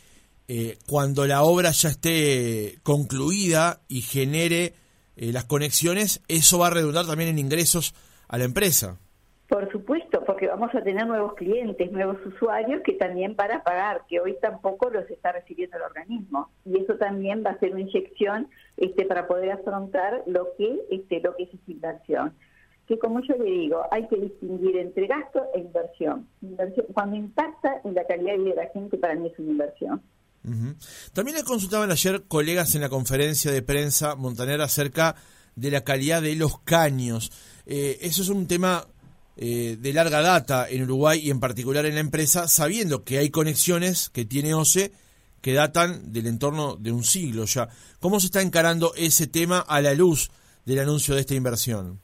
eh, 0.47 0.79
cuando 0.87 1.27
la 1.27 1.43
obra 1.43 1.73
ya 1.73 1.89
esté 1.89 2.79
concluida 2.85 3.81
y 3.89 4.03
genere 4.03 4.75
eh, 5.17 5.33
las 5.33 5.47
conexiones, 5.47 6.23
eso 6.29 6.61
va 6.61 6.69
a 6.69 6.71
redundar 6.71 7.07
también 7.07 7.31
en 7.31 7.41
ingresos 7.41 7.93
a 8.29 8.39
la 8.39 8.45
empresa. 8.45 9.01
Por 9.49 9.69
supuesto, 9.73 10.04
porque 10.27 10.47
vamos 10.49 10.75
a 10.75 10.83
tener 10.83 11.07
nuevos 11.07 11.35
clientes, 11.35 11.91
nuevos 11.93 12.17
usuarios 12.27 12.83
que 12.83 12.93
también 12.93 13.37
van 13.37 13.53
a 13.53 13.63
pagar, 13.63 14.03
que 14.09 14.21
hoy 14.21 14.37
tampoco 14.41 14.91
los 14.91 15.09
está 15.11 15.33
recibiendo 15.33 15.77
el 15.77 15.83
organismo. 15.83 16.51
Y 16.65 16.81
eso 16.81 16.95
también 16.95 17.43
va 17.45 17.51
a 17.51 17.59
ser 17.59 17.73
una 17.73 17.83
inyección 17.83 18.49
este, 18.77 19.05
para 19.07 19.27
poder 19.27 19.53
afrontar 19.53 20.23
lo 20.27 20.49
que, 20.57 20.81
este, 20.91 21.21
lo 21.21 21.35
que 21.37 21.45
es 21.45 21.49
esa 21.51 21.71
inversión. 21.71 22.35
Que 22.87 22.99
como 22.99 23.21
yo 23.23 23.37
le 23.37 23.45
digo, 23.45 23.83
hay 23.91 24.07
que 24.09 24.17
distinguir 24.17 24.77
entre 24.77 25.07
gasto 25.07 25.43
e 25.55 25.61
inversión. 25.61 26.29
inversión 26.43 26.87
cuando 26.93 27.17
impacta 27.17 27.81
en 27.85 27.95
la 27.95 28.05
calidad 28.05 28.33
de 28.33 28.39
vida 28.39 28.51
de 28.51 28.65
la 28.65 28.71
gente, 28.71 28.99
para 28.99 29.15
mí 29.15 29.29
es 29.29 29.39
una 29.39 29.51
inversión. 29.51 30.03
También 31.15 31.39
le 31.39 31.43
consultaban 31.43 31.91
ayer 31.91 32.25
colegas 32.29 32.75
en 32.75 32.83
la 32.83 32.91
conferencia 32.91 33.51
de 33.51 33.63
prensa 33.63 34.15
Montanera 34.15 34.65
acerca 34.65 35.17
de 35.57 35.71
la 35.71 35.85
calidad 35.85 36.21
de 36.21 36.37
los 36.37 36.59
caños. 36.61 37.33
Eh, 37.65 37.99
eso 38.03 38.21
es 38.21 38.29
un 38.29 38.47
tema 38.47 38.87
eh, 39.37 39.77
de 39.79 39.93
larga 39.93 40.21
data 40.21 40.69
en 40.69 40.83
Uruguay 40.83 41.21
y 41.23 41.31
en 41.31 41.41
particular 41.41 41.87
en 41.87 41.95
la 41.95 42.01
empresa, 42.01 42.49
sabiendo 42.49 43.05
que 43.05 43.19
hay 43.19 43.31
conexiones 43.31 44.09
que 44.11 44.25
tiene 44.25 44.55
OCE 44.55 44.93
que 45.41 45.53
datan 45.53 46.13
del 46.13 46.27
entorno 46.27 46.77
de 46.77 46.91
un 46.91 47.03
siglo 47.03 47.45
ya. 47.45 47.69
¿Cómo 48.01 48.19
se 48.19 48.27
está 48.27 48.41
encarando 48.41 48.93
ese 48.97 49.27
tema 49.27 49.61
a 49.61 49.83
la 49.83 49.93
luz 49.93 50.31
del 50.65 50.79
anuncio 50.79 51.15
de 51.15 51.21
esta 51.21 51.35
inversión? 51.35 52.01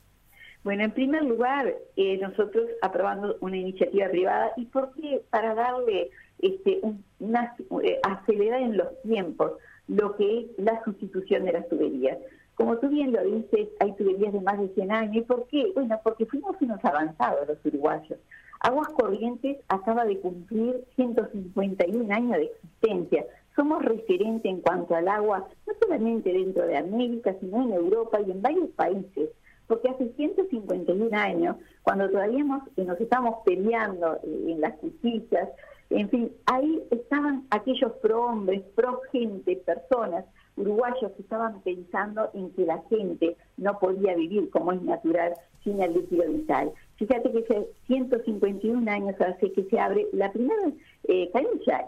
Bueno, 0.63 0.85
en 0.85 0.93
primer 0.93 1.23
lugar, 1.23 1.75
eh, 1.97 2.19
nosotros 2.19 2.69
aprobando 2.83 3.37
una 3.41 3.57
iniciativa 3.57 4.09
privada 4.11 4.53
y 4.59 4.67
porque 4.67 5.23
para 5.31 5.55
darle 5.55 6.11
este, 6.39 6.81
una 7.19 7.57
eh, 7.83 7.99
acelerar 8.03 8.61
en 8.61 8.77
los 8.77 8.89
tiempos. 9.03 9.53
lo 9.89 10.15
que 10.17 10.41
es 10.41 10.47
la 10.59 10.85
sustitución 10.85 11.45
de 11.45 11.53
las 11.53 11.69
tuberías. 11.69 12.19
Como 12.61 12.77
tú 12.77 12.91
bien 12.91 13.11
lo 13.11 13.25
dices, 13.25 13.71
hay 13.79 13.95
tuberías 13.95 14.35
de 14.35 14.41
más 14.43 14.61
de 14.61 14.69
100 14.75 14.93
años. 14.93 15.17
¿Y 15.17 15.21
por 15.23 15.47
qué? 15.47 15.73
Bueno, 15.75 15.99
porque 16.05 16.27
fuimos 16.27 16.55
unos 16.61 16.85
avanzados 16.85 17.49
los 17.49 17.57
uruguayos. 17.65 18.19
Aguas 18.61 18.89
Corrientes 18.89 19.57
acaba 19.69 20.05
de 20.05 20.21
cumplir 20.21 20.85
151 20.95 22.15
años 22.15 22.37
de 22.37 22.45
existencia. 22.45 23.25
Somos 23.57 23.83
referentes 23.83 24.45
en 24.45 24.61
cuanto 24.61 24.95
al 24.95 25.09
agua, 25.09 25.49
no 25.67 25.73
solamente 25.81 26.35
dentro 26.35 26.67
de 26.67 26.77
América, 26.77 27.35
sino 27.41 27.63
en 27.63 27.73
Europa 27.73 28.21
y 28.21 28.31
en 28.31 28.43
varios 28.43 28.69
países. 28.73 29.31
Porque 29.67 29.89
hace 29.89 30.11
151 30.11 31.17
años, 31.17 31.57
cuando 31.83 32.11
todavía 32.11 32.45
nos, 32.45 33.01
estamos 33.01 33.37
peleando 33.47 34.19
eh, 34.23 34.45
en 34.49 34.61
las 34.61 34.79
justicias, 34.81 35.49
en 35.89 36.11
fin, 36.11 36.31
ahí 36.45 36.83
estaban 36.91 37.47
aquellos 37.49 37.93
pro-hombres, 38.03 38.61
pro-gente, 38.75 39.57
personas 39.65 40.27
uruguayos 40.61 41.13
estaban 41.19 41.61
pensando 41.63 42.31
en 42.35 42.51
que 42.51 42.65
la 42.65 42.83
gente 42.89 43.37
no 43.57 43.79
podía 43.79 44.15
vivir 44.15 44.51
como 44.51 44.73
es 44.73 44.83
natural 44.83 45.35
sin 45.65 45.81
el 45.83 45.95
líquido 45.95 46.31
vital. 46.31 46.73
Fíjate 46.97 47.31
que 47.33 47.39
hace 47.39 47.67
151 47.87 48.91
años 48.91 49.15
hace 49.21 49.53
que 49.53 49.65
se 49.65 49.79
abre 49.79 50.07
la 50.13 50.33
primera 50.33 50.73
eh, 51.09 51.31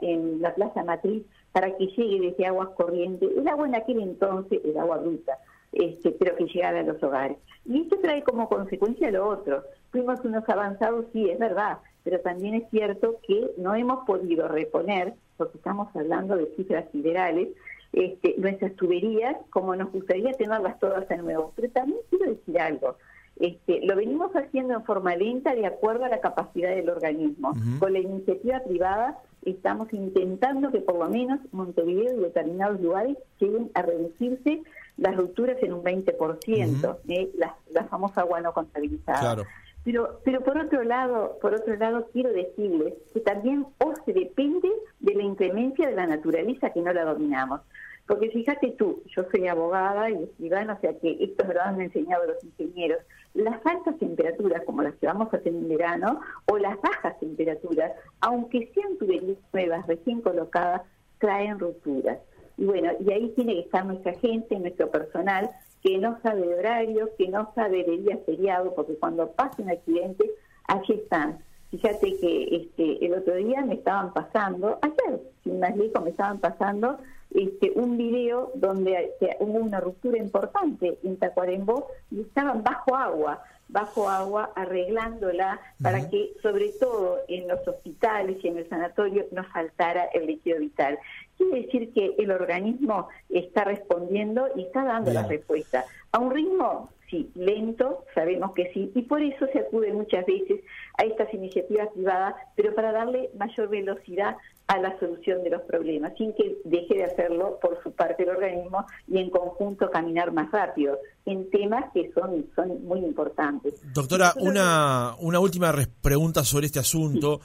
en 0.01 0.41
la 0.41 0.55
Plaza 0.55 0.85
Matriz 0.85 1.23
para 1.53 1.77
que 1.77 1.87
llegue 1.87 2.31
desde 2.31 2.47
aguas 2.47 2.71
corrientes. 2.71 3.31
El 3.37 3.47
agua 3.49 3.67
en 3.67 3.75
aquel 3.75 4.01
entonces 4.01 4.61
era 4.65 4.83
agua 4.83 4.99
bruta, 4.99 5.39
este, 5.73 6.13
pero 6.13 6.37
que 6.37 6.45
llegara 6.45 6.81
a 6.81 6.83
los 6.83 7.03
hogares. 7.03 7.37
Y 7.65 7.83
esto 7.83 7.99
trae 8.01 8.23
como 8.23 8.49
consecuencia 8.49 9.11
lo 9.11 9.29
otro. 9.29 9.63
Fuimos 9.91 10.21
unos 10.25 10.49
avanzados, 10.49 11.07
sí, 11.13 11.29
es 11.29 11.39
verdad, 11.39 11.79
pero 12.03 12.21
también 12.21 12.55
es 12.55 12.71
cierto 12.71 13.19
que 13.27 13.53
no 13.59 13.75
hemos 13.75 14.05
podido 14.07 14.49
reponer, 14.49 15.15
porque 15.37 15.59
estamos 15.59 15.95
hablando 15.95 16.37
de 16.37 16.47
cifras 16.57 16.87
federales, 16.91 17.49
este, 17.93 18.35
nuestras 18.39 18.75
tuberías 18.75 19.37
como 19.51 19.77
nos 19.77 19.93
gustaría 19.93 20.33
tenerlas 20.33 20.79
todas 20.79 21.09
de 21.09 21.17
nuevo. 21.19 21.53
Pero 21.57 21.71
también 21.71 21.99
quiero 22.11 22.27
decir 22.27 22.59
algo. 22.59 22.97
Este, 23.37 23.81
lo 23.85 23.97
venimos 23.97 24.31
haciendo 24.33 24.75
en 24.75 24.85
forma 24.85 25.17
lenta 25.17 25.55
de 25.55 25.67
acuerdo 25.67 26.05
a 26.05 26.09
la 26.09 26.21
capacidad 26.21 26.71
del 26.71 26.89
organismo. 26.89 27.55
Con 27.79 27.93
la 27.93 27.99
iniciativa 27.99 28.61
privada 28.61 29.19
estamos 29.45 29.93
intentando 29.93 30.71
que 30.71 30.81
por 30.81 30.97
lo 30.97 31.09
menos 31.09 31.41
Montevideo 31.51 32.15
y 32.17 32.23
determinados 32.23 32.81
lugares 32.81 33.17
lleguen 33.41 33.71
a 33.75 33.83
reducirse 33.83 34.63
las 34.97 35.17
rupturas 35.17 35.57
en 35.63 35.73
un 35.73 35.83
20%, 35.83 36.99
eh, 37.09 37.31
la, 37.37 37.57
la, 37.73 37.85
famosa 37.85 38.21
agua 38.21 38.41
no 38.41 38.53
contabilizada. 38.53 39.45
Pero, 39.85 40.21
pero 40.25 40.43
por 40.43 40.59
otro 40.59 40.85
lado, 40.85 41.39
por 41.41 41.55
otro 41.55 41.77
lado 41.77 42.09
quiero 42.13 42.33
decirles 42.33 42.95
que 43.13 43.21
también 43.21 43.67
se 44.05 44.13
depende 44.13 44.69
de 45.01 45.15
la 45.15 45.23
inclemencia 45.23 45.89
de 45.89 45.97
la 45.97 46.07
naturaleza 46.07 46.71
que 46.71 46.81
no 46.81 46.93
la 46.93 47.05
dominamos. 47.05 47.61
Porque 48.07 48.31
fíjate 48.31 48.73
tú, 48.73 49.03
yo 49.17 49.25
soy 49.31 49.47
abogada 49.47 50.11
y 50.11 50.25
escribana, 50.25 50.75
o 50.75 50.81
sea 50.81 50.99
que 50.99 51.17
esto 51.21 51.45
me 51.47 51.55
lo 51.55 51.63
han 51.63 51.81
enseñado 51.81 52.27
los 52.27 52.43
ingenieros. 52.45 52.99
Las 53.35 53.65
altas 53.65 53.97
temperaturas, 53.99 54.63
como 54.65 54.83
las 54.83 54.95
que 54.97 55.07
vamos 55.07 55.33
a 55.33 55.39
tener 55.39 55.63
en 55.63 55.69
verano, 55.69 56.21
o 56.47 56.59
las 56.59 56.81
bajas 56.81 57.19
temperaturas, 57.21 57.93
aunque 58.21 58.71
sean 58.75 58.97
tuberías 58.99 59.39
nuevas, 59.53 59.87
recién 59.87 60.21
colocadas, 60.21 60.83
traen 61.19 61.59
rupturas. 61.59 62.19
Y 62.59 62.65
bueno, 62.65 62.91
y 63.01 63.13
ahí 63.13 63.33
tiene 63.37 63.55
que 63.55 63.61
estar 63.61 63.87
nuestra 63.87 64.15
gente, 64.15 64.59
nuestro 64.59 64.91
personal, 64.91 65.51
que 65.83 65.99
no 65.99 66.19
sabe 66.23 66.55
horario, 66.55 67.11
que 67.19 67.29
no 67.29 67.53
sabe 67.55 67.85
de 67.85 67.99
día 67.99 68.19
feriado, 68.25 68.75
porque 68.75 68.95
cuando 68.95 69.33
pasa 69.33 69.63
un 69.63 69.71
accidente, 69.71 70.31
allí 70.69 70.95
están. 70.95 71.39
Fíjate 71.71 72.19
que 72.19 72.57
este, 72.57 73.05
el 73.05 73.15
otro 73.15 73.35
día 73.35 73.63
me 73.63 73.75
estaban 73.75 74.13
pasando, 74.13 74.79
ayer, 74.83 75.21
sin 75.43 75.59
más 75.59 75.77
lejos, 75.77 76.03
me 76.05 76.11
estaban 76.11 76.39
pasando 76.39 76.99
este, 77.31 77.73
un 77.75 77.97
video 77.97 78.53
donde 78.55 79.13
hubo 79.41 79.59
una 79.59 79.81
ruptura 79.81 80.19
importante 80.19 80.99
en 81.03 81.17
Tacuarembó 81.17 81.89
y 82.11 82.21
estaban 82.21 82.63
bajo 82.63 82.95
agua, 82.95 83.43
bajo 83.73 84.09
agua 84.09 84.53
arreglándola 84.55 85.61
para 85.83 86.09
que 86.09 86.35
sobre 86.43 86.69
todo 86.79 87.19
en 87.27 87.49
los 87.49 87.67
hospitales 87.67 88.37
y 88.43 88.49
en 88.49 88.59
el 88.59 88.69
sanatorio 88.69 89.27
no 89.33 89.45
faltara 89.45 90.05
el 90.13 90.27
líquido 90.27 90.61
vital. 90.61 90.99
Quiere 91.37 91.63
decir 91.63 91.93
que 91.93 92.15
el 92.19 92.31
organismo 92.31 93.09
está 93.31 93.65
respondiendo 93.65 94.49
y 94.55 94.65
está 94.65 94.85
dando 94.85 95.11
la 95.13 95.27
respuesta. 95.27 95.85
A 96.13 96.19
un 96.19 96.31
ritmo 96.31 96.91
sí, 97.13 97.31
lento, 97.35 98.05
sabemos 98.15 98.53
que 98.53 98.73
sí, 98.73 98.91
y 98.95 99.03
por 99.03 99.23
eso 99.23 99.47
se 99.53 99.61
acude 99.61 99.93
muchas 99.93 100.25
veces 100.27 100.61
a 100.99 101.05
estas 101.05 101.33
iniciativas 101.35 101.89
privadas, 101.93 102.35
pero 102.57 102.75
para 102.75 102.91
darle 102.91 103.31
mayor 103.37 103.69
velocidad 103.69 104.37
a 104.73 104.79
la 104.79 104.99
solución 104.99 105.45
de 105.45 105.51
los 105.51 105.61
problemas, 105.63 106.15
sin 106.17 106.33
que 106.33 106.57
deje 106.65 106.95
de 106.95 107.05
hacerlo 107.05 107.59
por 107.61 107.83
su 107.83 107.93
parte 107.93 108.23
el 108.23 108.31
organismo 108.31 108.87
y 109.07 109.19
en 109.19 109.29
conjunto 109.29 109.91
caminar 109.91 110.33
más 110.33 110.51
rápido 110.51 110.99
en 111.27 111.51
temas 111.51 111.93
que 111.93 112.11
son, 112.15 112.47
son 112.57 112.83
muy 112.87 113.01
importantes. 113.01 113.75
Doctora, 113.93 114.33
una, 114.41 115.15
una 115.21 115.41
última 115.41 115.75
pregunta 116.01 116.43
sobre 116.43 116.67
este 116.67 116.79
asunto. 116.79 117.41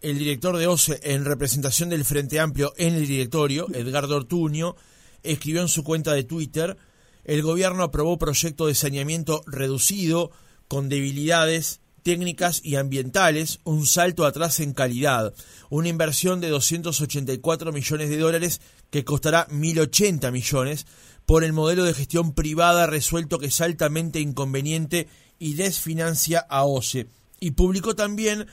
El 0.00 0.18
director 0.18 0.56
de 0.56 0.68
OCE, 0.68 1.00
en 1.02 1.24
representación 1.24 1.88
del 1.88 2.04
Frente 2.04 2.38
Amplio 2.38 2.72
en 2.76 2.94
el 2.94 3.08
directorio, 3.08 3.66
Edgardo 3.74 4.14
Ortuño, 4.14 4.76
escribió 5.24 5.62
en 5.62 5.68
su 5.68 5.82
cuenta 5.82 6.12
de 6.12 6.22
Twitter 6.22 6.76
el 7.24 7.42
gobierno 7.42 7.82
aprobó 7.82 8.18
proyecto 8.18 8.68
de 8.68 8.76
saneamiento 8.76 9.42
reducido 9.48 10.30
con 10.68 10.88
debilidades 10.88 11.80
técnicas 12.08 12.62
y 12.64 12.76
ambientales, 12.76 13.60
un 13.64 13.84
salto 13.84 14.24
atrás 14.24 14.60
en 14.60 14.72
calidad, 14.72 15.34
una 15.68 15.88
inversión 15.88 16.40
de 16.40 16.48
284 16.48 17.70
millones 17.70 18.08
de 18.08 18.16
dólares 18.16 18.62
que 18.88 19.04
costará 19.04 19.46
1.080 19.48 20.32
millones 20.32 20.86
por 21.26 21.44
el 21.44 21.52
modelo 21.52 21.84
de 21.84 21.92
gestión 21.92 22.32
privada 22.32 22.86
resuelto 22.86 23.38
que 23.38 23.48
es 23.48 23.60
altamente 23.60 24.20
inconveniente 24.20 25.06
y 25.38 25.52
desfinancia 25.52 26.38
a 26.48 26.64
OCE. 26.64 27.08
Y 27.40 27.50
publicó 27.50 27.94
también 27.94 28.46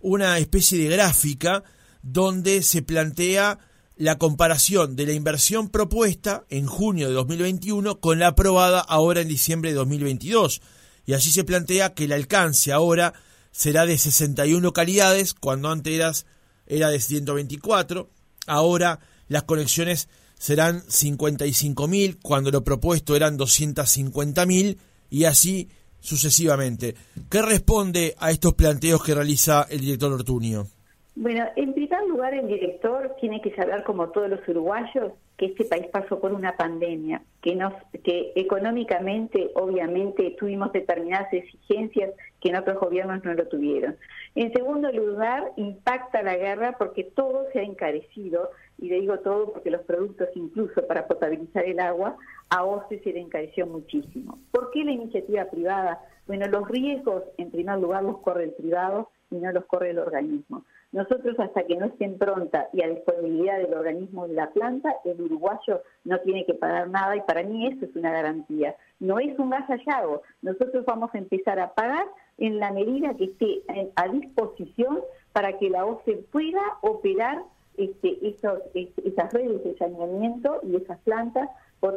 una 0.00 0.38
especie 0.38 0.78
de 0.78 0.94
gráfica 0.94 1.64
donde 2.04 2.62
se 2.62 2.82
plantea 2.82 3.58
la 3.96 4.18
comparación 4.18 4.94
de 4.94 5.06
la 5.06 5.14
inversión 5.14 5.68
propuesta 5.68 6.44
en 6.48 6.66
junio 6.66 7.08
de 7.08 7.14
2021 7.14 7.98
con 7.98 8.20
la 8.20 8.28
aprobada 8.28 8.78
ahora 8.78 9.20
en 9.20 9.26
diciembre 9.26 9.70
de 9.70 9.76
2022. 9.78 10.62
Y 11.10 11.12
así 11.12 11.32
se 11.32 11.42
plantea 11.42 11.92
que 11.92 12.04
el 12.04 12.12
alcance 12.12 12.70
ahora 12.70 13.14
será 13.50 13.84
de 13.84 13.98
61 13.98 14.60
localidades, 14.60 15.34
cuando 15.34 15.68
antes 15.68 16.24
era 16.68 16.88
de 16.88 17.00
124. 17.00 18.08
Ahora 18.46 19.00
las 19.26 19.42
conexiones 19.42 20.08
serán 20.34 20.82
55.000, 20.82 22.18
cuando 22.22 22.52
lo 22.52 22.62
propuesto 22.62 23.16
eran 23.16 23.36
250.000, 23.36 24.78
y 25.10 25.24
así 25.24 25.68
sucesivamente. 25.98 26.94
¿Qué 27.28 27.42
responde 27.42 28.14
a 28.16 28.30
estos 28.30 28.54
planteos 28.54 29.02
que 29.02 29.12
realiza 29.12 29.66
el 29.68 29.80
director 29.80 30.12
Ortuño? 30.12 30.68
Bueno, 31.16 31.44
en 31.56 31.74
primer 31.74 32.06
lugar, 32.06 32.34
el 32.34 32.46
director 32.46 33.16
tiene 33.20 33.42
que 33.42 33.52
saber, 33.56 33.82
como 33.82 34.10
todos 34.10 34.30
los 34.30 34.46
uruguayos, 34.46 35.14
que 35.40 35.46
este 35.46 35.64
país 35.64 35.86
pasó 35.86 36.20
por 36.20 36.34
una 36.34 36.58
pandemia, 36.58 37.22
que, 37.40 37.56
nos, 37.56 37.72
que 38.04 38.34
económicamente, 38.36 39.50
obviamente, 39.54 40.36
tuvimos 40.38 40.70
determinadas 40.70 41.32
exigencias 41.32 42.12
que 42.42 42.50
en 42.50 42.56
otros 42.56 42.78
gobiernos 42.78 43.24
no 43.24 43.32
lo 43.32 43.48
tuvieron. 43.48 43.96
En 44.34 44.52
segundo 44.52 44.92
lugar, 44.92 45.50
impacta 45.56 46.22
la 46.22 46.36
guerra 46.36 46.76
porque 46.78 47.04
todo 47.04 47.46
se 47.54 47.60
ha 47.60 47.62
encarecido, 47.62 48.50
y 48.76 48.90
le 48.90 49.00
digo 49.00 49.20
todo 49.20 49.54
porque 49.54 49.70
los 49.70 49.80
productos, 49.80 50.28
incluso 50.34 50.86
para 50.86 51.06
potabilizar 51.06 51.64
el 51.64 51.80
agua, 51.80 52.18
a 52.50 52.62
OCE 52.62 53.00
se 53.02 53.14
le 53.14 53.20
encareció 53.20 53.66
muchísimo. 53.66 54.38
¿Por 54.50 54.70
qué 54.72 54.84
la 54.84 54.92
iniciativa 54.92 55.46
privada? 55.46 56.02
Bueno, 56.26 56.48
los 56.48 56.68
riesgos, 56.68 57.22
en 57.38 57.50
primer 57.50 57.78
lugar, 57.78 58.02
los 58.02 58.18
corre 58.18 58.44
el 58.44 58.52
privado 58.52 59.08
y 59.30 59.36
no 59.36 59.50
los 59.52 59.64
corre 59.64 59.88
el 59.90 60.00
organismo. 60.00 60.66
Nosotros 60.92 61.38
hasta 61.38 61.62
que 61.64 61.76
no 61.76 61.86
estén 61.86 62.18
pronta 62.18 62.68
y 62.72 62.82
a 62.82 62.88
disponibilidad 62.88 63.58
del 63.58 63.74
organismo 63.74 64.26
de 64.26 64.34
la 64.34 64.50
planta, 64.50 64.96
el 65.04 65.20
uruguayo 65.20 65.82
no 66.04 66.18
tiene 66.20 66.44
que 66.44 66.54
pagar 66.54 66.88
nada 66.88 67.14
y 67.16 67.20
para 67.20 67.44
mí 67.44 67.68
eso 67.68 67.84
es 67.84 67.94
una 67.94 68.10
garantía. 68.10 68.74
No 68.98 69.20
es 69.20 69.38
un 69.38 69.50
gas 69.50 69.66
hallado, 69.68 70.22
nosotros 70.42 70.84
vamos 70.84 71.10
a 71.14 71.18
empezar 71.18 71.60
a 71.60 71.74
pagar 71.74 72.06
en 72.38 72.58
la 72.58 72.72
medida 72.72 73.14
que 73.14 73.24
esté 73.24 73.62
a 73.94 74.08
disposición 74.08 75.00
para 75.32 75.58
que 75.58 75.70
la 75.70 75.86
OCE 75.86 76.24
pueda 76.32 76.60
operar 76.80 77.44
este, 77.76 78.18
esos, 78.26 78.60
esas 78.74 79.32
redes 79.32 79.62
de 79.62 79.76
saneamiento 79.78 80.60
y 80.64 80.76
esas 80.76 80.98
plantas 81.00 81.48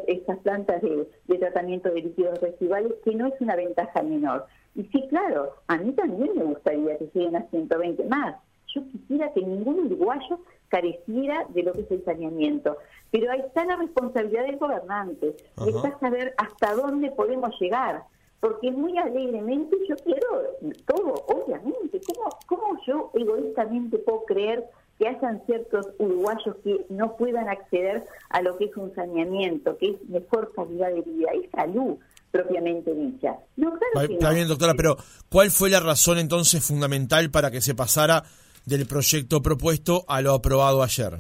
estas 0.08 0.38
plantas 0.40 0.82
de, 0.82 1.10
de, 1.28 1.38
tratamiento 1.38 1.90
de 1.90 2.02
líquidos 2.02 2.40
residuales, 2.40 2.94
que 3.04 3.14
no 3.16 3.28
es 3.28 3.34
una 3.42 3.56
ventaja 3.56 4.02
menor. 4.02 4.46
Y 4.76 4.84
sí, 4.86 5.06
claro, 5.10 5.56
a 5.68 5.78
mí 5.78 5.92
también 5.92 6.32
me 6.36 6.46
gustaría 6.46 6.98
que 6.98 7.10
lleguen 7.14 7.36
a 7.36 7.48
120 7.50 8.06
más, 8.06 8.36
yo 8.74 8.88
quisiera 8.88 9.32
que 9.34 9.42
ningún 9.42 9.86
uruguayo 9.86 10.40
careciera 10.70 11.46
de 11.50 11.64
lo 11.64 11.74
que 11.74 11.82
es 11.82 11.92
el 11.92 12.04
saneamiento. 12.04 12.78
Pero 13.12 13.32
ahí 13.32 13.42
está 13.42 13.66
la 13.66 13.76
responsabilidad 13.76 14.46
del 14.46 14.58
gobernante, 14.58 15.36
está 15.68 16.00
saber 16.00 16.34
hasta 16.38 16.74
dónde 16.74 17.12
podemos 17.12 17.52
llegar. 17.60 18.04
Porque 18.40 18.72
muy 18.72 18.98
alegremente 18.98 19.78
yo 19.88 19.96
quiero 19.98 20.44
todo, 20.86 21.14
obviamente. 21.28 22.02
¿Cómo, 22.08 22.30
¿Cómo 22.48 22.80
yo 22.86 23.12
egoístamente 23.14 24.00
puedo 24.00 24.26
creer 24.26 24.66
que 25.00 25.08
hayan 25.08 25.42
ciertos 25.46 25.88
uruguayos 25.98 26.56
que 26.64 26.86
no 26.90 27.16
puedan 27.16 27.48
acceder 27.48 28.06
a 28.30 28.42
lo 28.42 28.58
que 28.58 28.66
es 28.66 28.76
un 28.76 28.94
saneamiento, 28.96 29.78
que 29.78 29.92
es 29.92 30.10
mejor 30.10 30.52
calidad 30.54 30.90
de 30.90 31.02
vida 31.02 31.34
y 31.36 31.48
salud 31.50 31.98
propiamente 32.32 32.94
dicha. 32.96 33.38
No, 33.58 33.74
Está 34.10 34.32
bien, 34.32 34.48
doctora, 34.48 34.74
pero 34.76 34.98
¿cuál 35.30 35.52
fue 35.52 35.70
la 35.70 35.80
razón 35.80 36.18
entonces 36.18 36.66
fundamental 36.66 37.30
para 37.30 37.52
que 37.52 37.62
se 37.62 37.76
pasara 37.76 38.24
del 38.66 38.86
proyecto 38.88 39.42
propuesto 39.42 40.06
a 40.08 40.22
lo 40.22 40.34
aprobado 40.34 40.84
ayer? 40.84 41.14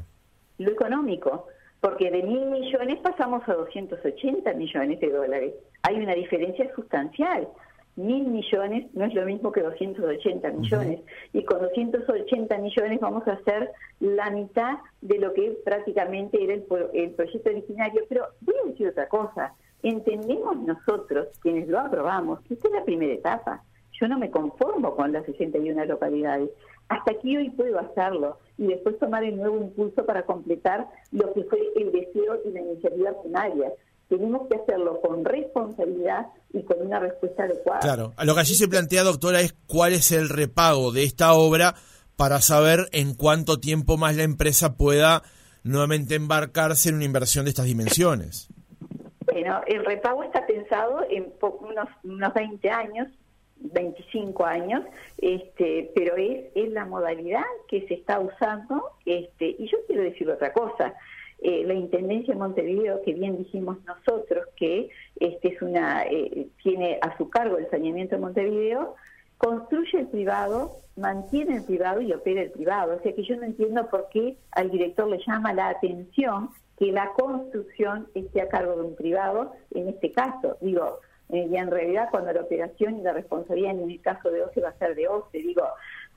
Lo 0.57 0.71
económico, 0.71 1.47
porque 1.81 2.11
de 2.11 2.23
mil 2.23 2.45
millones 2.45 2.99
pasamos 3.01 3.47
a 3.47 3.53
280 3.53 4.53
millones 4.53 4.99
de 4.99 5.09
dólares. 5.09 5.53
Hay 5.83 5.95
una 5.95 6.13
diferencia 6.13 6.73
sustancial 6.75 7.47
mil 7.95 8.27
millones 8.27 8.87
no 8.93 9.05
es 9.05 9.13
lo 9.13 9.25
mismo 9.25 9.51
que 9.51 9.61
280 9.61 10.49
millones. 10.51 11.01
Y 11.31 11.43
con 11.43 11.59
280 11.59 12.57
millones 12.57 12.99
vamos 12.99 13.27
a 13.27 13.33
hacer 13.33 13.71
la 13.99 14.29
mitad 14.29 14.77
de 15.01 15.19
lo 15.19 15.33
que 15.33 15.57
prácticamente 15.63 16.43
era 16.43 16.53
el, 16.53 16.65
el 16.93 17.11
proyecto 17.11 17.49
originario. 17.49 18.03
Pero 18.09 18.27
voy 18.41 18.55
a 18.63 18.69
decir 18.69 18.87
otra 18.87 19.07
cosa. 19.07 19.53
Entendemos 19.83 20.57
nosotros, 20.57 21.27
quienes 21.41 21.67
lo 21.67 21.79
aprobamos, 21.79 22.41
que 22.41 22.53
esta 22.53 22.69
es 22.69 22.73
la 22.73 22.85
primera 22.85 23.13
etapa. 23.13 23.63
Yo 23.99 24.07
no 24.07 24.17
me 24.17 24.31
conformo 24.31 24.95
con 24.95 25.11
las 25.11 25.25
61 25.25 25.85
localidades. 25.85 26.49
Hasta 26.89 27.11
aquí 27.11 27.37
hoy 27.37 27.49
puedo 27.49 27.79
hacerlo 27.79 28.39
y 28.57 28.67
después 28.67 28.99
tomar 28.99 29.23
el 29.23 29.37
nuevo 29.37 29.57
impulso 29.57 30.05
para 30.05 30.23
completar 30.25 30.87
lo 31.11 31.33
que 31.33 31.43
fue 31.45 31.59
el 31.75 31.91
deseo 31.91 32.39
y 32.45 32.51
la 32.51 32.61
iniciativa 32.61 33.11
primaria 33.21 33.71
tenemos 34.09 34.47
que 34.47 34.57
hacerlo 34.57 35.01
con 35.01 35.25
responsabilidad 35.25 36.27
y 36.51 36.61
con 36.63 36.81
una 36.85 36.99
respuesta 36.99 37.43
adecuada. 37.43 37.79
Claro, 37.79 38.13
lo 38.23 38.35
que 38.35 38.39
allí 38.41 38.53
se 38.53 38.67
plantea, 38.67 39.03
doctora, 39.03 39.41
es 39.41 39.53
cuál 39.67 39.93
es 39.93 40.11
el 40.11 40.29
repago 40.29 40.91
de 40.91 41.03
esta 41.03 41.33
obra 41.33 41.73
para 42.15 42.41
saber 42.41 42.87
en 42.91 43.15
cuánto 43.15 43.59
tiempo 43.59 43.97
más 43.97 44.15
la 44.15 44.23
empresa 44.23 44.77
pueda 44.77 45.23
nuevamente 45.63 46.15
embarcarse 46.15 46.89
en 46.89 46.95
una 46.95 47.05
inversión 47.05 47.45
de 47.45 47.49
estas 47.49 47.65
dimensiones. 47.65 48.49
Bueno, 49.25 49.61
el 49.65 49.83
repago 49.83 50.23
está 50.23 50.45
pensado 50.45 50.99
en 51.09 51.33
unos, 51.41 51.87
unos 52.03 52.33
20 52.33 52.69
años, 52.69 53.07
25 53.63 54.45
años, 54.45 54.83
este, 55.17 55.91
pero 55.95 56.15
es, 56.17 56.45
es 56.55 56.71
la 56.71 56.85
modalidad 56.85 57.43
que 57.67 57.87
se 57.87 57.95
está 57.95 58.19
usando, 58.19 58.91
este, 59.05 59.55
y 59.57 59.67
yo 59.67 59.77
quiero 59.87 60.03
decir 60.03 60.29
otra 60.29 60.51
cosa, 60.53 60.93
eh, 61.45 61.63
la 61.65 61.73
Intendencia 61.73 62.33
de 62.33 62.39
Montevideo, 62.39 63.01
que 63.03 63.13
bien 63.13 63.37
dijimos 63.37 63.77
nosotros 63.83 64.47
que 64.55 64.89
este 65.19 65.49
es 65.49 65.61
una 65.61 66.03
eh, 66.03 66.47
tiene 66.63 66.99
a 67.01 67.17
su 67.17 67.29
cargo 67.29 67.57
el 67.57 67.69
saneamiento 67.69 68.15
de 68.15 68.21
Montevideo, 68.21 68.95
construye 69.37 69.99
el 69.99 70.07
privado, 70.07 70.71
mantiene 70.95 71.57
el 71.57 71.65
privado 71.65 71.99
y 71.99 72.13
opera 72.13 72.41
el 72.41 72.51
privado. 72.51 72.95
O 72.95 72.99
sea 73.01 73.13
que 73.13 73.23
yo 73.23 73.35
no 73.35 73.43
entiendo 73.43 73.89
por 73.89 74.07
qué 74.07 74.37
al 74.51 74.71
director 74.71 75.09
le 75.09 75.19
llama 75.27 75.53
la 75.53 75.67
atención 75.67 76.49
que 76.77 76.93
la 76.93 77.11
construcción 77.11 78.07
esté 78.15 78.39
a 78.39 78.47
cargo 78.47 78.77
de 78.77 78.83
un 78.83 78.95
privado 78.95 79.51
en 79.71 79.89
este 79.89 80.11
caso. 80.11 80.55
Digo, 80.61 80.99
eh, 81.29 81.47
y 81.49 81.55
en 81.55 81.71
realidad 81.71 82.09
cuando 82.11 82.33
la 82.33 82.41
operación 82.41 82.99
y 82.99 83.01
la 83.01 83.13
responsabilidad 83.13 83.71
en 83.71 83.89
el 83.89 84.01
caso 84.01 84.29
de 84.29 84.43
OCE 84.43 84.61
va 84.61 84.69
a 84.69 84.77
ser 84.77 84.95
de 84.95 85.07
OCE, 85.07 85.39
digo, 85.39 85.63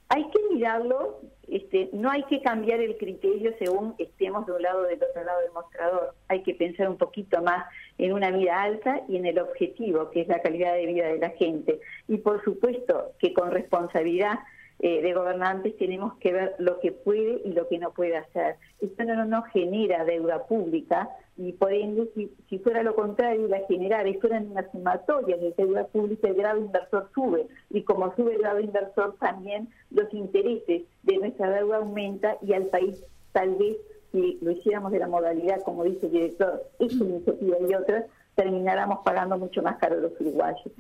hay 0.09 0.25
que 0.31 0.39
mirarlo, 0.53 1.21
este, 1.49 1.91
no 1.93 2.11
hay 2.11 2.23
que 2.25 2.41
cambiar 2.41 2.81
el 2.81 2.97
criterio 2.97 3.53
según 3.59 3.95
estemos 3.99 4.47
de 4.47 4.53
un 4.53 4.63
lado 4.63 4.81
o 4.81 4.83
del 4.85 5.03
otro 5.03 5.25
lado 5.25 5.41
del 5.41 5.53
mostrador. 5.53 6.15
Hay 6.29 6.43
que 6.43 6.55
pensar 6.55 6.89
un 6.89 6.97
poquito 6.97 7.43
más 7.43 7.67
en 7.99 8.13
una 8.13 8.31
mira 8.31 8.63
alta 8.63 9.03
y 9.09 9.17
en 9.17 9.27
el 9.27 9.39
objetivo, 9.39 10.11
que 10.11 10.21
es 10.21 10.29
la 10.29 10.41
calidad 10.41 10.75
de 10.75 10.87
vida 10.87 11.09
de 11.09 11.19
la 11.19 11.31
gente. 11.31 11.81
Y 12.07 12.19
por 12.19 12.43
supuesto 12.45 13.13
que 13.19 13.33
con 13.33 13.51
responsabilidad 13.51 14.39
eh, 14.79 15.01
de 15.01 15.15
gobernantes 15.15 15.77
tenemos 15.79 16.15
que 16.19 16.33
ver 16.33 16.55
lo 16.59 16.81
que 16.81 16.93
puede 16.93 17.41
y 17.45 17.53
lo 17.53 17.67
que 17.69 17.79
no 17.79 17.93
puede 17.93 18.17
hacer. 18.17 18.57
Esto 18.81 19.05
no 19.05 19.25
nos 19.25 19.47
genera 19.47 20.05
deuda 20.05 20.47
pública 20.47 21.09
y 21.39 21.53
por 21.53 21.73
ende, 21.73 22.11
si, 22.49 22.59
fuera 22.59 22.83
lo 22.83 22.95
contrario, 22.95 23.49
la 23.49 23.61
generar 23.69 24.07
y 24.07 24.15
fueran 24.15 24.51
una 24.51 24.71
sumatoria 24.71 25.37
de 25.37 25.53
deuda 25.57 25.87
pública, 25.87 26.29
el 26.29 26.35
grado 26.35 26.61
inversor 26.61 27.11
sube 27.15 27.47
y 27.71 27.83
como 27.83 28.15
sube 28.17 28.35
el 28.35 28.41
grado 28.41 28.61
inversor 28.61 29.17
también 29.19 29.69
los 29.91 30.13
intereses 30.13 30.83
de 31.03 31.19
nuestra 31.19 31.51
deuda 31.51 31.79
aumenta 31.79 32.37
y 32.43 32.53
al 32.53 32.67
país 32.67 33.03
tal 33.33 33.55
vez 33.57 33.77
si 34.13 34.39
lo 34.41 34.51
hiciéramos 34.51 34.93
de 34.93 34.99
la 34.99 35.09
modalidad, 35.09 35.63
como 35.63 35.85
dice 35.85 36.07
el 36.07 36.13
director, 36.13 36.63
esta 36.79 37.05
iniciativa 37.05 37.57
y 37.69 37.75
otras, 37.75 38.05
termináramos 38.35 39.01
pagando 39.05 39.37
mucho 39.39 39.63
más 39.63 39.77
caro 39.79 40.01
los 40.01 40.13
uruguayos. 40.21 40.71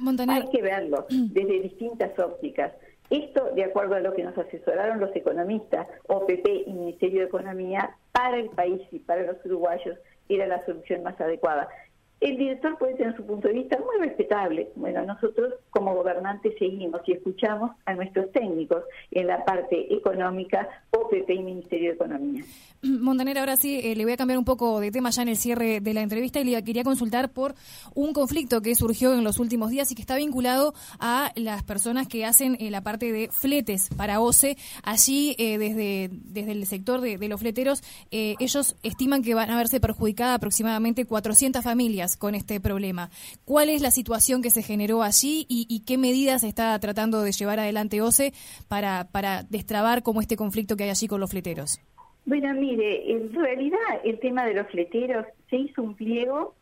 Hay 0.44 0.48
que 0.50 0.62
verlo 0.62 1.06
desde 1.09 1.61
distintas 1.61 2.18
ópticas. 2.18 2.72
Esto, 3.11 3.51
de 3.55 3.64
acuerdo 3.64 3.95
a 3.95 4.01
lo 4.01 4.14
que 4.14 4.25
nos 4.25 4.37
asesoraron 4.37 5.01
los 5.01 5.14
economistas, 5.14 5.87
OPP 6.09 6.47
y 6.66 6.73
Ministerio 6.73 7.21
de 7.21 7.27
Economía, 7.27 7.97
para 8.12 8.37
el 8.38 8.49
país 8.51 8.83
y 8.90 8.99
para 8.99 9.23
los 9.23 9.37
uruguayos 9.45 9.99
era 10.29 10.47
la 10.47 10.64
solución 10.66 11.03
más 11.03 11.21
adecuada. 11.21 11.69
El 12.18 12.38
director 12.38 12.79
puede 12.79 12.94
tener 12.94 13.14
su 13.14 13.26
punto 13.26 13.46
de 13.46 13.55
vista 13.55 13.79
muy 13.79 14.07
respetable. 14.07 14.70
Bueno, 14.74 15.05
nosotros 15.05 15.52
como 15.68 15.94
gobernantes 15.94 16.55
seguimos 16.59 17.02
y 17.07 17.12
escuchamos 17.12 17.72
a 17.85 17.94
nuestros 17.94 18.33
técnicos 18.33 18.85
en 19.11 19.26
la 19.26 19.44
parte 19.44 19.92
económica, 19.94 20.66
OPP 20.92 21.29
y 21.29 21.38
Ministerio 21.40 21.90
de 21.90 21.94
Economía. 21.94 22.44
Montaner, 22.83 23.38
ahora 23.38 23.57
sí, 23.57 23.81
eh, 23.85 23.94
le 23.94 24.05
voy 24.05 24.14
a 24.14 24.16
cambiar 24.16 24.38
un 24.38 24.46
poco 24.46 24.81
de 24.81 24.90
tema 24.90 25.11
ya 25.11 25.22
en 25.22 25.29
el 25.29 25.37
cierre 25.37 25.81
de 25.81 25.92
la 25.92 26.00
entrevista 26.00 26.40
y 26.40 26.44
le 26.44 26.64
quería 26.64 26.85
consultar 26.85 27.33
por 27.33 27.55
un 27.94 28.14
conflicto 28.14 28.62
que 28.62 28.74
surgió 28.74 29.12
en 29.12 29.22
los 29.22 29.38
últimos 29.38 29.68
días 29.68 29.92
y 29.92 29.94
que 29.94 30.00
está 30.00 30.16
vinculado 30.16 30.72
a 30.98 31.33
las 31.37 31.64
personas 31.64 32.09
que 32.09 32.24
hacen 32.24 32.57
eh, 32.61 32.70
la 32.70 32.81
parte 32.81 33.12
de 33.12 33.29
fletes 33.31 33.90
para 33.94 34.20
OCE. 34.20 34.57
Allí, 34.83 35.37
eh, 35.38 35.59
desde, 35.59 36.09
desde 36.11 36.52
el 36.52 36.64
sector 36.66 37.02
de, 37.02 37.29
los 37.29 37.40
fleteros, 37.40 37.83
ellos 38.11 38.76
estiman 38.83 39.22
que 39.22 39.35
van 39.35 39.50
a 39.50 39.57
verse 39.57 39.81
perjudicadas 39.81 40.37
aproximadamente 40.37 41.05
400 41.05 41.62
familias 41.62 42.06
con 42.16 42.37
este 42.37 42.61
problema. 42.61 43.11
¿Cuál 43.45 43.71
es 43.71 43.83
la 43.83 43.90
situación 43.90 44.42
que 44.42 44.51
se 44.51 44.62
generó 44.62 45.03
allí 45.03 45.47
y, 45.49 45.83
qué 45.87 45.99
medidas 45.99 46.45
está 46.45 46.79
tratando 46.79 47.23
de 47.23 47.33
llevar 47.33 47.59
adelante 47.59 48.03
OCE 48.03 48.33
para, 48.69 49.09
destrabar 49.51 50.03
como 50.03 50.21
este 50.21 50.37
conflicto 50.37 50.77
que 50.77 50.85
hay 50.85 50.90
allí 50.90 51.09
con 51.09 51.21
los 51.21 51.31
fleteros? 51.31 51.81
Bueno, 52.27 52.53
mire, 52.55 53.11
en 53.11 53.33
realidad 53.33 53.79
el 54.05 54.19
tema 54.21 54.45
de 54.47 54.55
los 54.55 54.66
fleteros 54.69 55.27
se 55.49 55.57
hizo 55.57 55.83
un 55.83 55.95
pliego, 55.95 56.55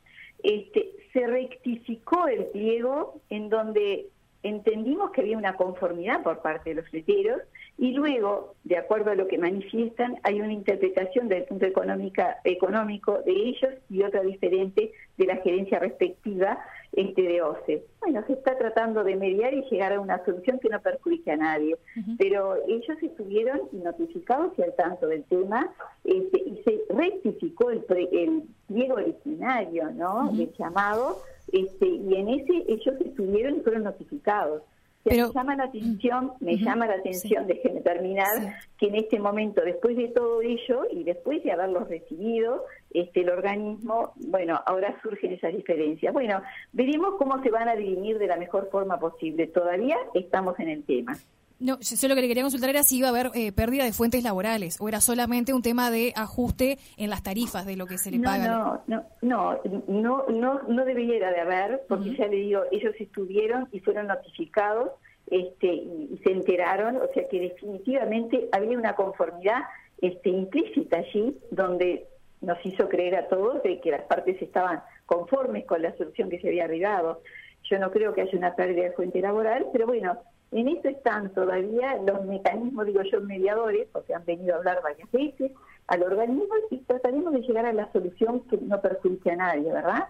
este, 0.43 0.93
se 1.13 1.27
rectificó 1.27 2.29
el 2.29 2.45
pliego 2.47 3.21
en 3.31 3.49
donde 3.49 4.07
entendimos 4.43 5.11
que 5.11 5.23
había 5.23 5.39
una 5.39 5.57
conformidad 5.57 6.23
por 6.23 6.41
parte 6.41 6.71
de 6.71 6.77
los 6.77 6.89
fleteros 6.89 7.41
y 7.77 7.93
luego, 7.93 8.55
de 8.63 8.77
acuerdo 8.77 9.11
a 9.11 9.15
lo 9.17 9.27
que 9.27 9.37
manifiestan, 9.37 10.17
hay 10.23 10.41
una 10.41 10.53
interpretación 10.53 11.29
desde 11.29 11.43
el 11.43 11.49
punto 11.49 11.67
económica, 11.67 12.39
económico 12.45 13.21
de 13.27 13.33
ellos 13.33 13.75
y 13.91 14.03
otra 14.03 14.23
diferente 14.23 14.93
de 15.17 15.27
la 15.27 15.37
gerencia 15.39 15.81
respectiva 15.81 16.59
este 16.93 17.23
de 17.23 17.43
OCE. 17.43 17.85
Bueno, 18.01 18.23
se 18.29 18.35
está 18.35 18.57
tratando 18.57 19.03
de 19.03 19.17
mediar 19.17 19.53
y 19.53 19.63
llegar 19.69 19.93
a 19.93 20.01
una 20.01 20.25
solución 20.25 20.61
que 20.61 20.69
no 20.69 20.81
perjudique 20.81 21.33
a 21.33 21.37
nadie, 21.37 21.77
pero 22.19 22.55
ellos 22.69 22.97
estuvieron 23.03 23.63
notificados 23.73 24.53
y 24.57 24.63
al 24.63 24.75
tanto 24.77 25.09
del 25.09 25.25
tema 25.25 25.73
este, 26.05 26.39
y 26.39 26.63
se 26.65 26.81
rectificó 26.95 27.71
el, 27.71 27.85
el 28.13 28.43
pliego 28.69 28.95
originario, 28.95 29.91
¿no? 29.91 30.31
El 30.31 30.53
llamado, 30.57 31.19
este, 31.53 31.87
y 31.87 32.15
en 32.15 32.29
ese 32.29 32.65
ellos 32.69 32.95
estuvieron 33.05 33.57
y 33.57 33.61
fueron 33.61 33.83
notificados 33.83 34.63
me 35.05 35.17
llama 35.17 35.57
la 35.57 35.65
atención, 35.65 36.33
me 36.41 36.57
llama 36.57 36.87
la 36.87 36.95
atención, 36.95 37.47
déjeme 37.47 37.81
terminar, 37.83 38.59
que 38.79 38.87
en 38.87 38.97
este 38.97 39.19
momento, 39.19 39.61
después 39.63 39.97
de 39.97 40.09
todo 40.09 40.41
ello 40.41 40.85
y 40.91 41.05
después 41.05 41.43
de 41.45 41.53
haberlos 41.53 41.89
recibido, 41.89 42.65
este, 42.91 43.21
el 43.21 43.31
organismo, 43.31 44.13
bueno, 44.17 44.61
ahora 44.67 44.99
surgen 45.03 45.33
esas 45.33 45.53
diferencias. 45.55 46.13
Bueno, 46.13 46.41
veremos 46.73 47.15
cómo 47.19 47.43
se 47.43 47.51
van 47.51 47.69
a 47.69 47.77
dirimir 47.77 48.19
de 48.19 48.29
la 48.29 48.37
mejor 48.37 48.71
forma 48.71 48.99
posible. 48.99 49.47
Todavía 49.49 49.97
estamos 50.15 50.59
en 50.59 50.69
el 50.69 50.85
tema. 50.85 51.17
No, 51.65 51.79
yo 51.81 52.09
lo 52.09 52.15
que 52.15 52.21
le 52.21 52.29
quería 52.29 52.43
consultar 52.43 52.69
era 52.69 52.83
si 52.83 52.99
iba 52.99 53.07
a 53.07 53.11
haber 53.11 53.31
eh, 53.33 53.51
pérdida 53.51 53.85
de 53.85 53.95
fuentes 53.95 54.23
laborales 54.23 54.79
o 54.83 54.89
era 54.89 55.01
solamente 55.01 55.55
un 55.55 55.63
tema 55.63 55.91
de 55.91 56.13
ajuste 56.15 56.77
en 56.99 57.09
las 57.09 57.23
tarifas 57.23 57.65
de 57.65 57.75
lo 57.75 57.87
que 57.87 57.97
se 57.97 58.11
le 58.11 58.21
paga. 58.21 58.49
No, 58.49 58.83
no, 58.87 59.05
no, 59.23 59.61
no, 59.89 60.27
no, 60.29 60.61
no 60.69 60.85
debería 60.85 61.31
de 61.31 61.41
haber, 61.41 61.81
porque 61.89 62.15
ya 62.17 62.27
le 62.27 62.37
digo, 62.37 62.65
ellos 62.71 62.95
estuvieron 62.99 63.67
y 63.73 63.81
fueron 63.81 64.09
notificados 64.09 64.91
este, 65.31 65.69
y, 65.69 66.21
se 66.23 66.33
enteraron, 66.33 66.97
o 66.97 67.09
sea 67.15 67.27
que 67.31 67.41
definitivamente 67.41 68.47
había 68.53 68.77
una 68.77 68.95
conformidad 68.95 69.63
este, 70.03 70.29
implícita 70.29 70.99
allí, 70.99 71.35
donde 71.51 72.07
nos 72.43 72.59
hizo 72.67 72.91
creer 72.91 73.17
a 73.17 73.29
todos 73.29 73.63
de 73.63 73.81
que 73.81 73.91
las 73.91 74.03
partes 74.03 74.37
estaban 74.43 74.83
conformes 75.07 75.65
con 75.65 75.81
la 75.81 75.97
solución 75.97 76.29
que 76.29 76.39
se 76.41 76.49
había 76.49 76.65
arribado. 76.65 77.23
Yo 77.71 77.79
no 77.79 77.91
creo 77.91 78.13
que 78.13 78.21
haya 78.21 78.37
una 78.37 78.55
pérdida 78.55 78.83
de 78.83 78.93
fuente 78.93 79.23
laboral, 79.23 79.65
pero 79.73 79.87
bueno, 79.87 80.19
en 80.55 80.69
eso 80.69 80.89
están 80.89 81.35
todavía 81.35 81.97
los 82.07 82.25
mecanismos, 82.27 82.87
digo 82.87 83.01
yo, 83.11 83.21
mediadores, 83.21 83.89
porque 83.93 84.15
han 84.15 84.25
venido 84.25 84.55
a 84.55 84.59
hablar 84.59 84.79
varias 84.85 85.11
veces 85.11 85.51
al 85.89 86.03
organismo 86.05 86.55
y 86.71 86.79
trataremos 86.79 87.33
de 87.33 87.41
llegar 87.41 87.67
a 87.67 87.73
la 87.73 87.93
solución 87.93 88.41
que 88.49 88.57
no 88.59 88.81
perjudique 88.81 89.33
a 89.33 89.37
nadie, 89.37 89.73
¿verdad? 89.73 90.05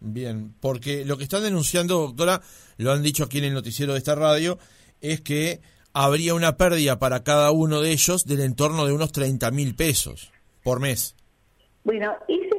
Bien, 0.00 0.54
porque 0.60 1.04
lo 1.04 1.18
que 1.18 1.24
están 1.24 1.42
denunciando, 1.42 1.98
doctora, 1.98 2.40
lo 2.78 2.90
han 2.90 3.02
dicho 3.02 3.24
aquí 3.24 3.38
en 3.38 3.44
el 3.44 3.54
noticiero 3.54 3.92
de 3.92 3.98
esta 3.98 4.14
radio, 4.14 4.58
es 5.02 5.20
que 5.20 5.60
habría 5.92 6.32
una 6.34 6.56
pérdida 6.56 6.98
para 6.98 7.22
cada 7.22 7.50
uno 7.50 7.82
de 7.82 7.90
ellos 7.92 8.24
del 8.24 8.40
entorno 8.40 8.86
de 8.86 8.94
unos 8.94 9.12
30 9.12 9.50
mil 9.50 9.76
pesos 9.76 10.32
por 10.64 10.80
mes. 10.80 11.14
Bueno, 11.84 12.14
esa 12.26 12.55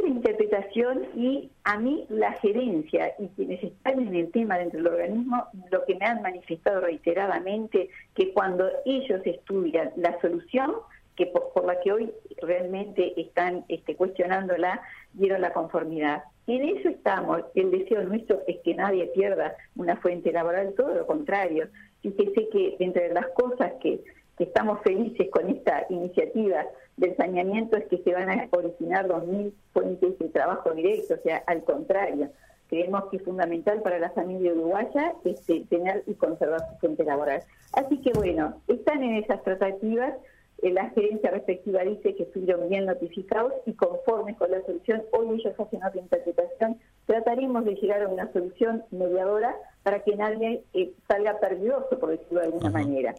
y 1.16 1.50
a 1.64 1.78
mí 1.80 2.06
la 2.10 2.34
gerencia 2.34 3.14
y 3.18 3.28
quienes 3.30 3.64
están 3.64 4.00
en 4.00 4.16
el 4.16 4.32
tema 4.32 4.60
dentro 4.60 4.78
del 4.78 4.94
organismo 4.94 5.46
lo 5.72 5.84
que 5.86 5.96
me 5.96 6.06
han 6.06 6.22
manifestado 6.22 6.82
reiteradamente 6.82 7.90
que 8.14 8.32
cuando 8.32 8.70
ellos 8.86 9.22
estudian 9.26 9.92
la 9.96 10.20
solución 10.22 10.74
que 11.16 11.26
por, 11.26 11.66
la 11.66 11.80
que 11.80 11.92
hoy 11.92 12.14
realmente 12.44 13.20
están 13.20 13.66
este, 13.70 13.96
cuestionándola, 13.96 14.80
dieron 15.14 15.42
la 15.42 15.52
conformidad. 15.52 16.24
En 16.46 16.64
eso 16.78 16.90
estamos. 16.90 17.42
El 17.56 17.72
deseo 17.72 18.04
nuestro 18.04 18.44
es 18.46 18.58
que 18.64 18.76
nadie 18.76 19.08
pierda 19.08 19.56
una 19.76 19.96
fuente 19.98 20.32
laboral, 20.32 20.76
todo 20.78 20.94
lo 20.94 21.08
contrario. 21.08 21.70
Fíjese 22.04 22.50
que 22.50 22.76
entre 22.80 23.12
las 23.12 23.28
cosas 23.30 23.74
que, 23.82 24.04
estamos 24.44 24.82
felices 24.82 25.28
con 25.32 25.50
esta 25.50 25.86
iniciativa 25.90 26.66
del 26.96 27.16
saneamiento 27.16 27.78
es 27.78 27.86
que 27.86 27.98
se 28.00 28.14
van 28.14 28.30
a 28.30 28.48
originar 28.52 29.08
2.000 29.08 29.52
fuentes 29.74 30.20
de 30.20 30.30
trabajo 30.30 30.72
directo, 30.72 31.16
o 31.16 31.22
sea, 31.24 31.44
al 31.48 31.64
contrario. 31.64 32.30
Creemos 32.70 33.06
que 33.06 33.18
es 33.18 33.24
fundamental 33.24 33.82
para 33.82 33.98
la 33.98 34.10
familia 34.10 34.52
uruguaya 34.52 35.14
este, 35.24 35.66
tener 35.70 36.04
y 36.06 36.16
conservar 36.16 36.60
su 36.60 36.80
fuente 36.80 37.04
laboral. 37.06 37.42
Así 37.74 38.02
que 38.02 38.12
bueno, 38.14 38.62
están 38.68 39.04
en 39.04 39.16
esas 39.16 39.42
tratativas 39.44 40.14
eh, 40.62 40.72
la 40.72 40.90
gerencia 40.90 41.30
respectiva 41.30 41.84
dice 41.84 42.16
que 42.16 42.24
estuvieron 42.24 42.68
bien 42.70 42.86
notificados 42.86 43.54
y 43.66 43.74
conformes 43.74 44.38
con 44.38 44.50
la 44.50 44.62
solución, 44.66 45.04
hoy 45.12 45.40
ellos 45.40 45.54
hacen 45.60 45.84
otra 45.84 46.02
interpretación. 46.02 46.80
Trataremos 47.06 47.64
de 47.66 47.76
llegar 47.76 48.02
a 48.02 48.08
una 48.08 48.32
solución 48.34 48.84
mediadora 48.92 49.56
para 49.84 50.04
que 50.04 50.16
nadie 50.16 50.64
eh, 50.74 50.92
salga 51.08 51.40
perdidoso, 51.40 52.00
por 52.00 52.10
decirlo 52.10 52.40
de 52.40 52.46
alguna 52.48 52.72
manera. 52.72 53.16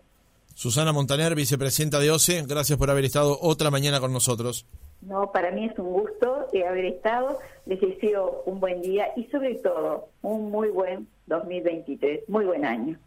Susana 0.58 0.92
Montaner, 0.92 1.36
vicepresidenta 1.36 2.00
de 2.00 2.10
OCE, 2.10 2.42
gracias 2.42 2.76
por 2.76 2.90
haber 2.90 3.04
estado 3.04 3.38
otra 3.40 3.70
mañana 3.70 4.00
con 4.00 4.12
nosotros. 4.12 4.66
No, 5.00 5.30
para 5.30 5.52
mí 5.52 5.66
es 5.66 5.78
un 5.78 5.92
gusto 5.92 6.48
de 6.52 6.66
haber 6.66 6.84
estado. 6.86 7.38
Les 7.64 7.80
deseo 7.80 8.42
un 8.44 8.58
buen 8.58 8.82
día 8.82 9.06
y 9.14 9.22
sobre 9.26 9.54
todo 9.54 10.08
un 10.20 10.50
muy 10.50 10.70
buen 10.70 11.06
2023, 11.28 12.28
muy 12.28 12.44
buen 12.44 12.64
año. 12.64 12.98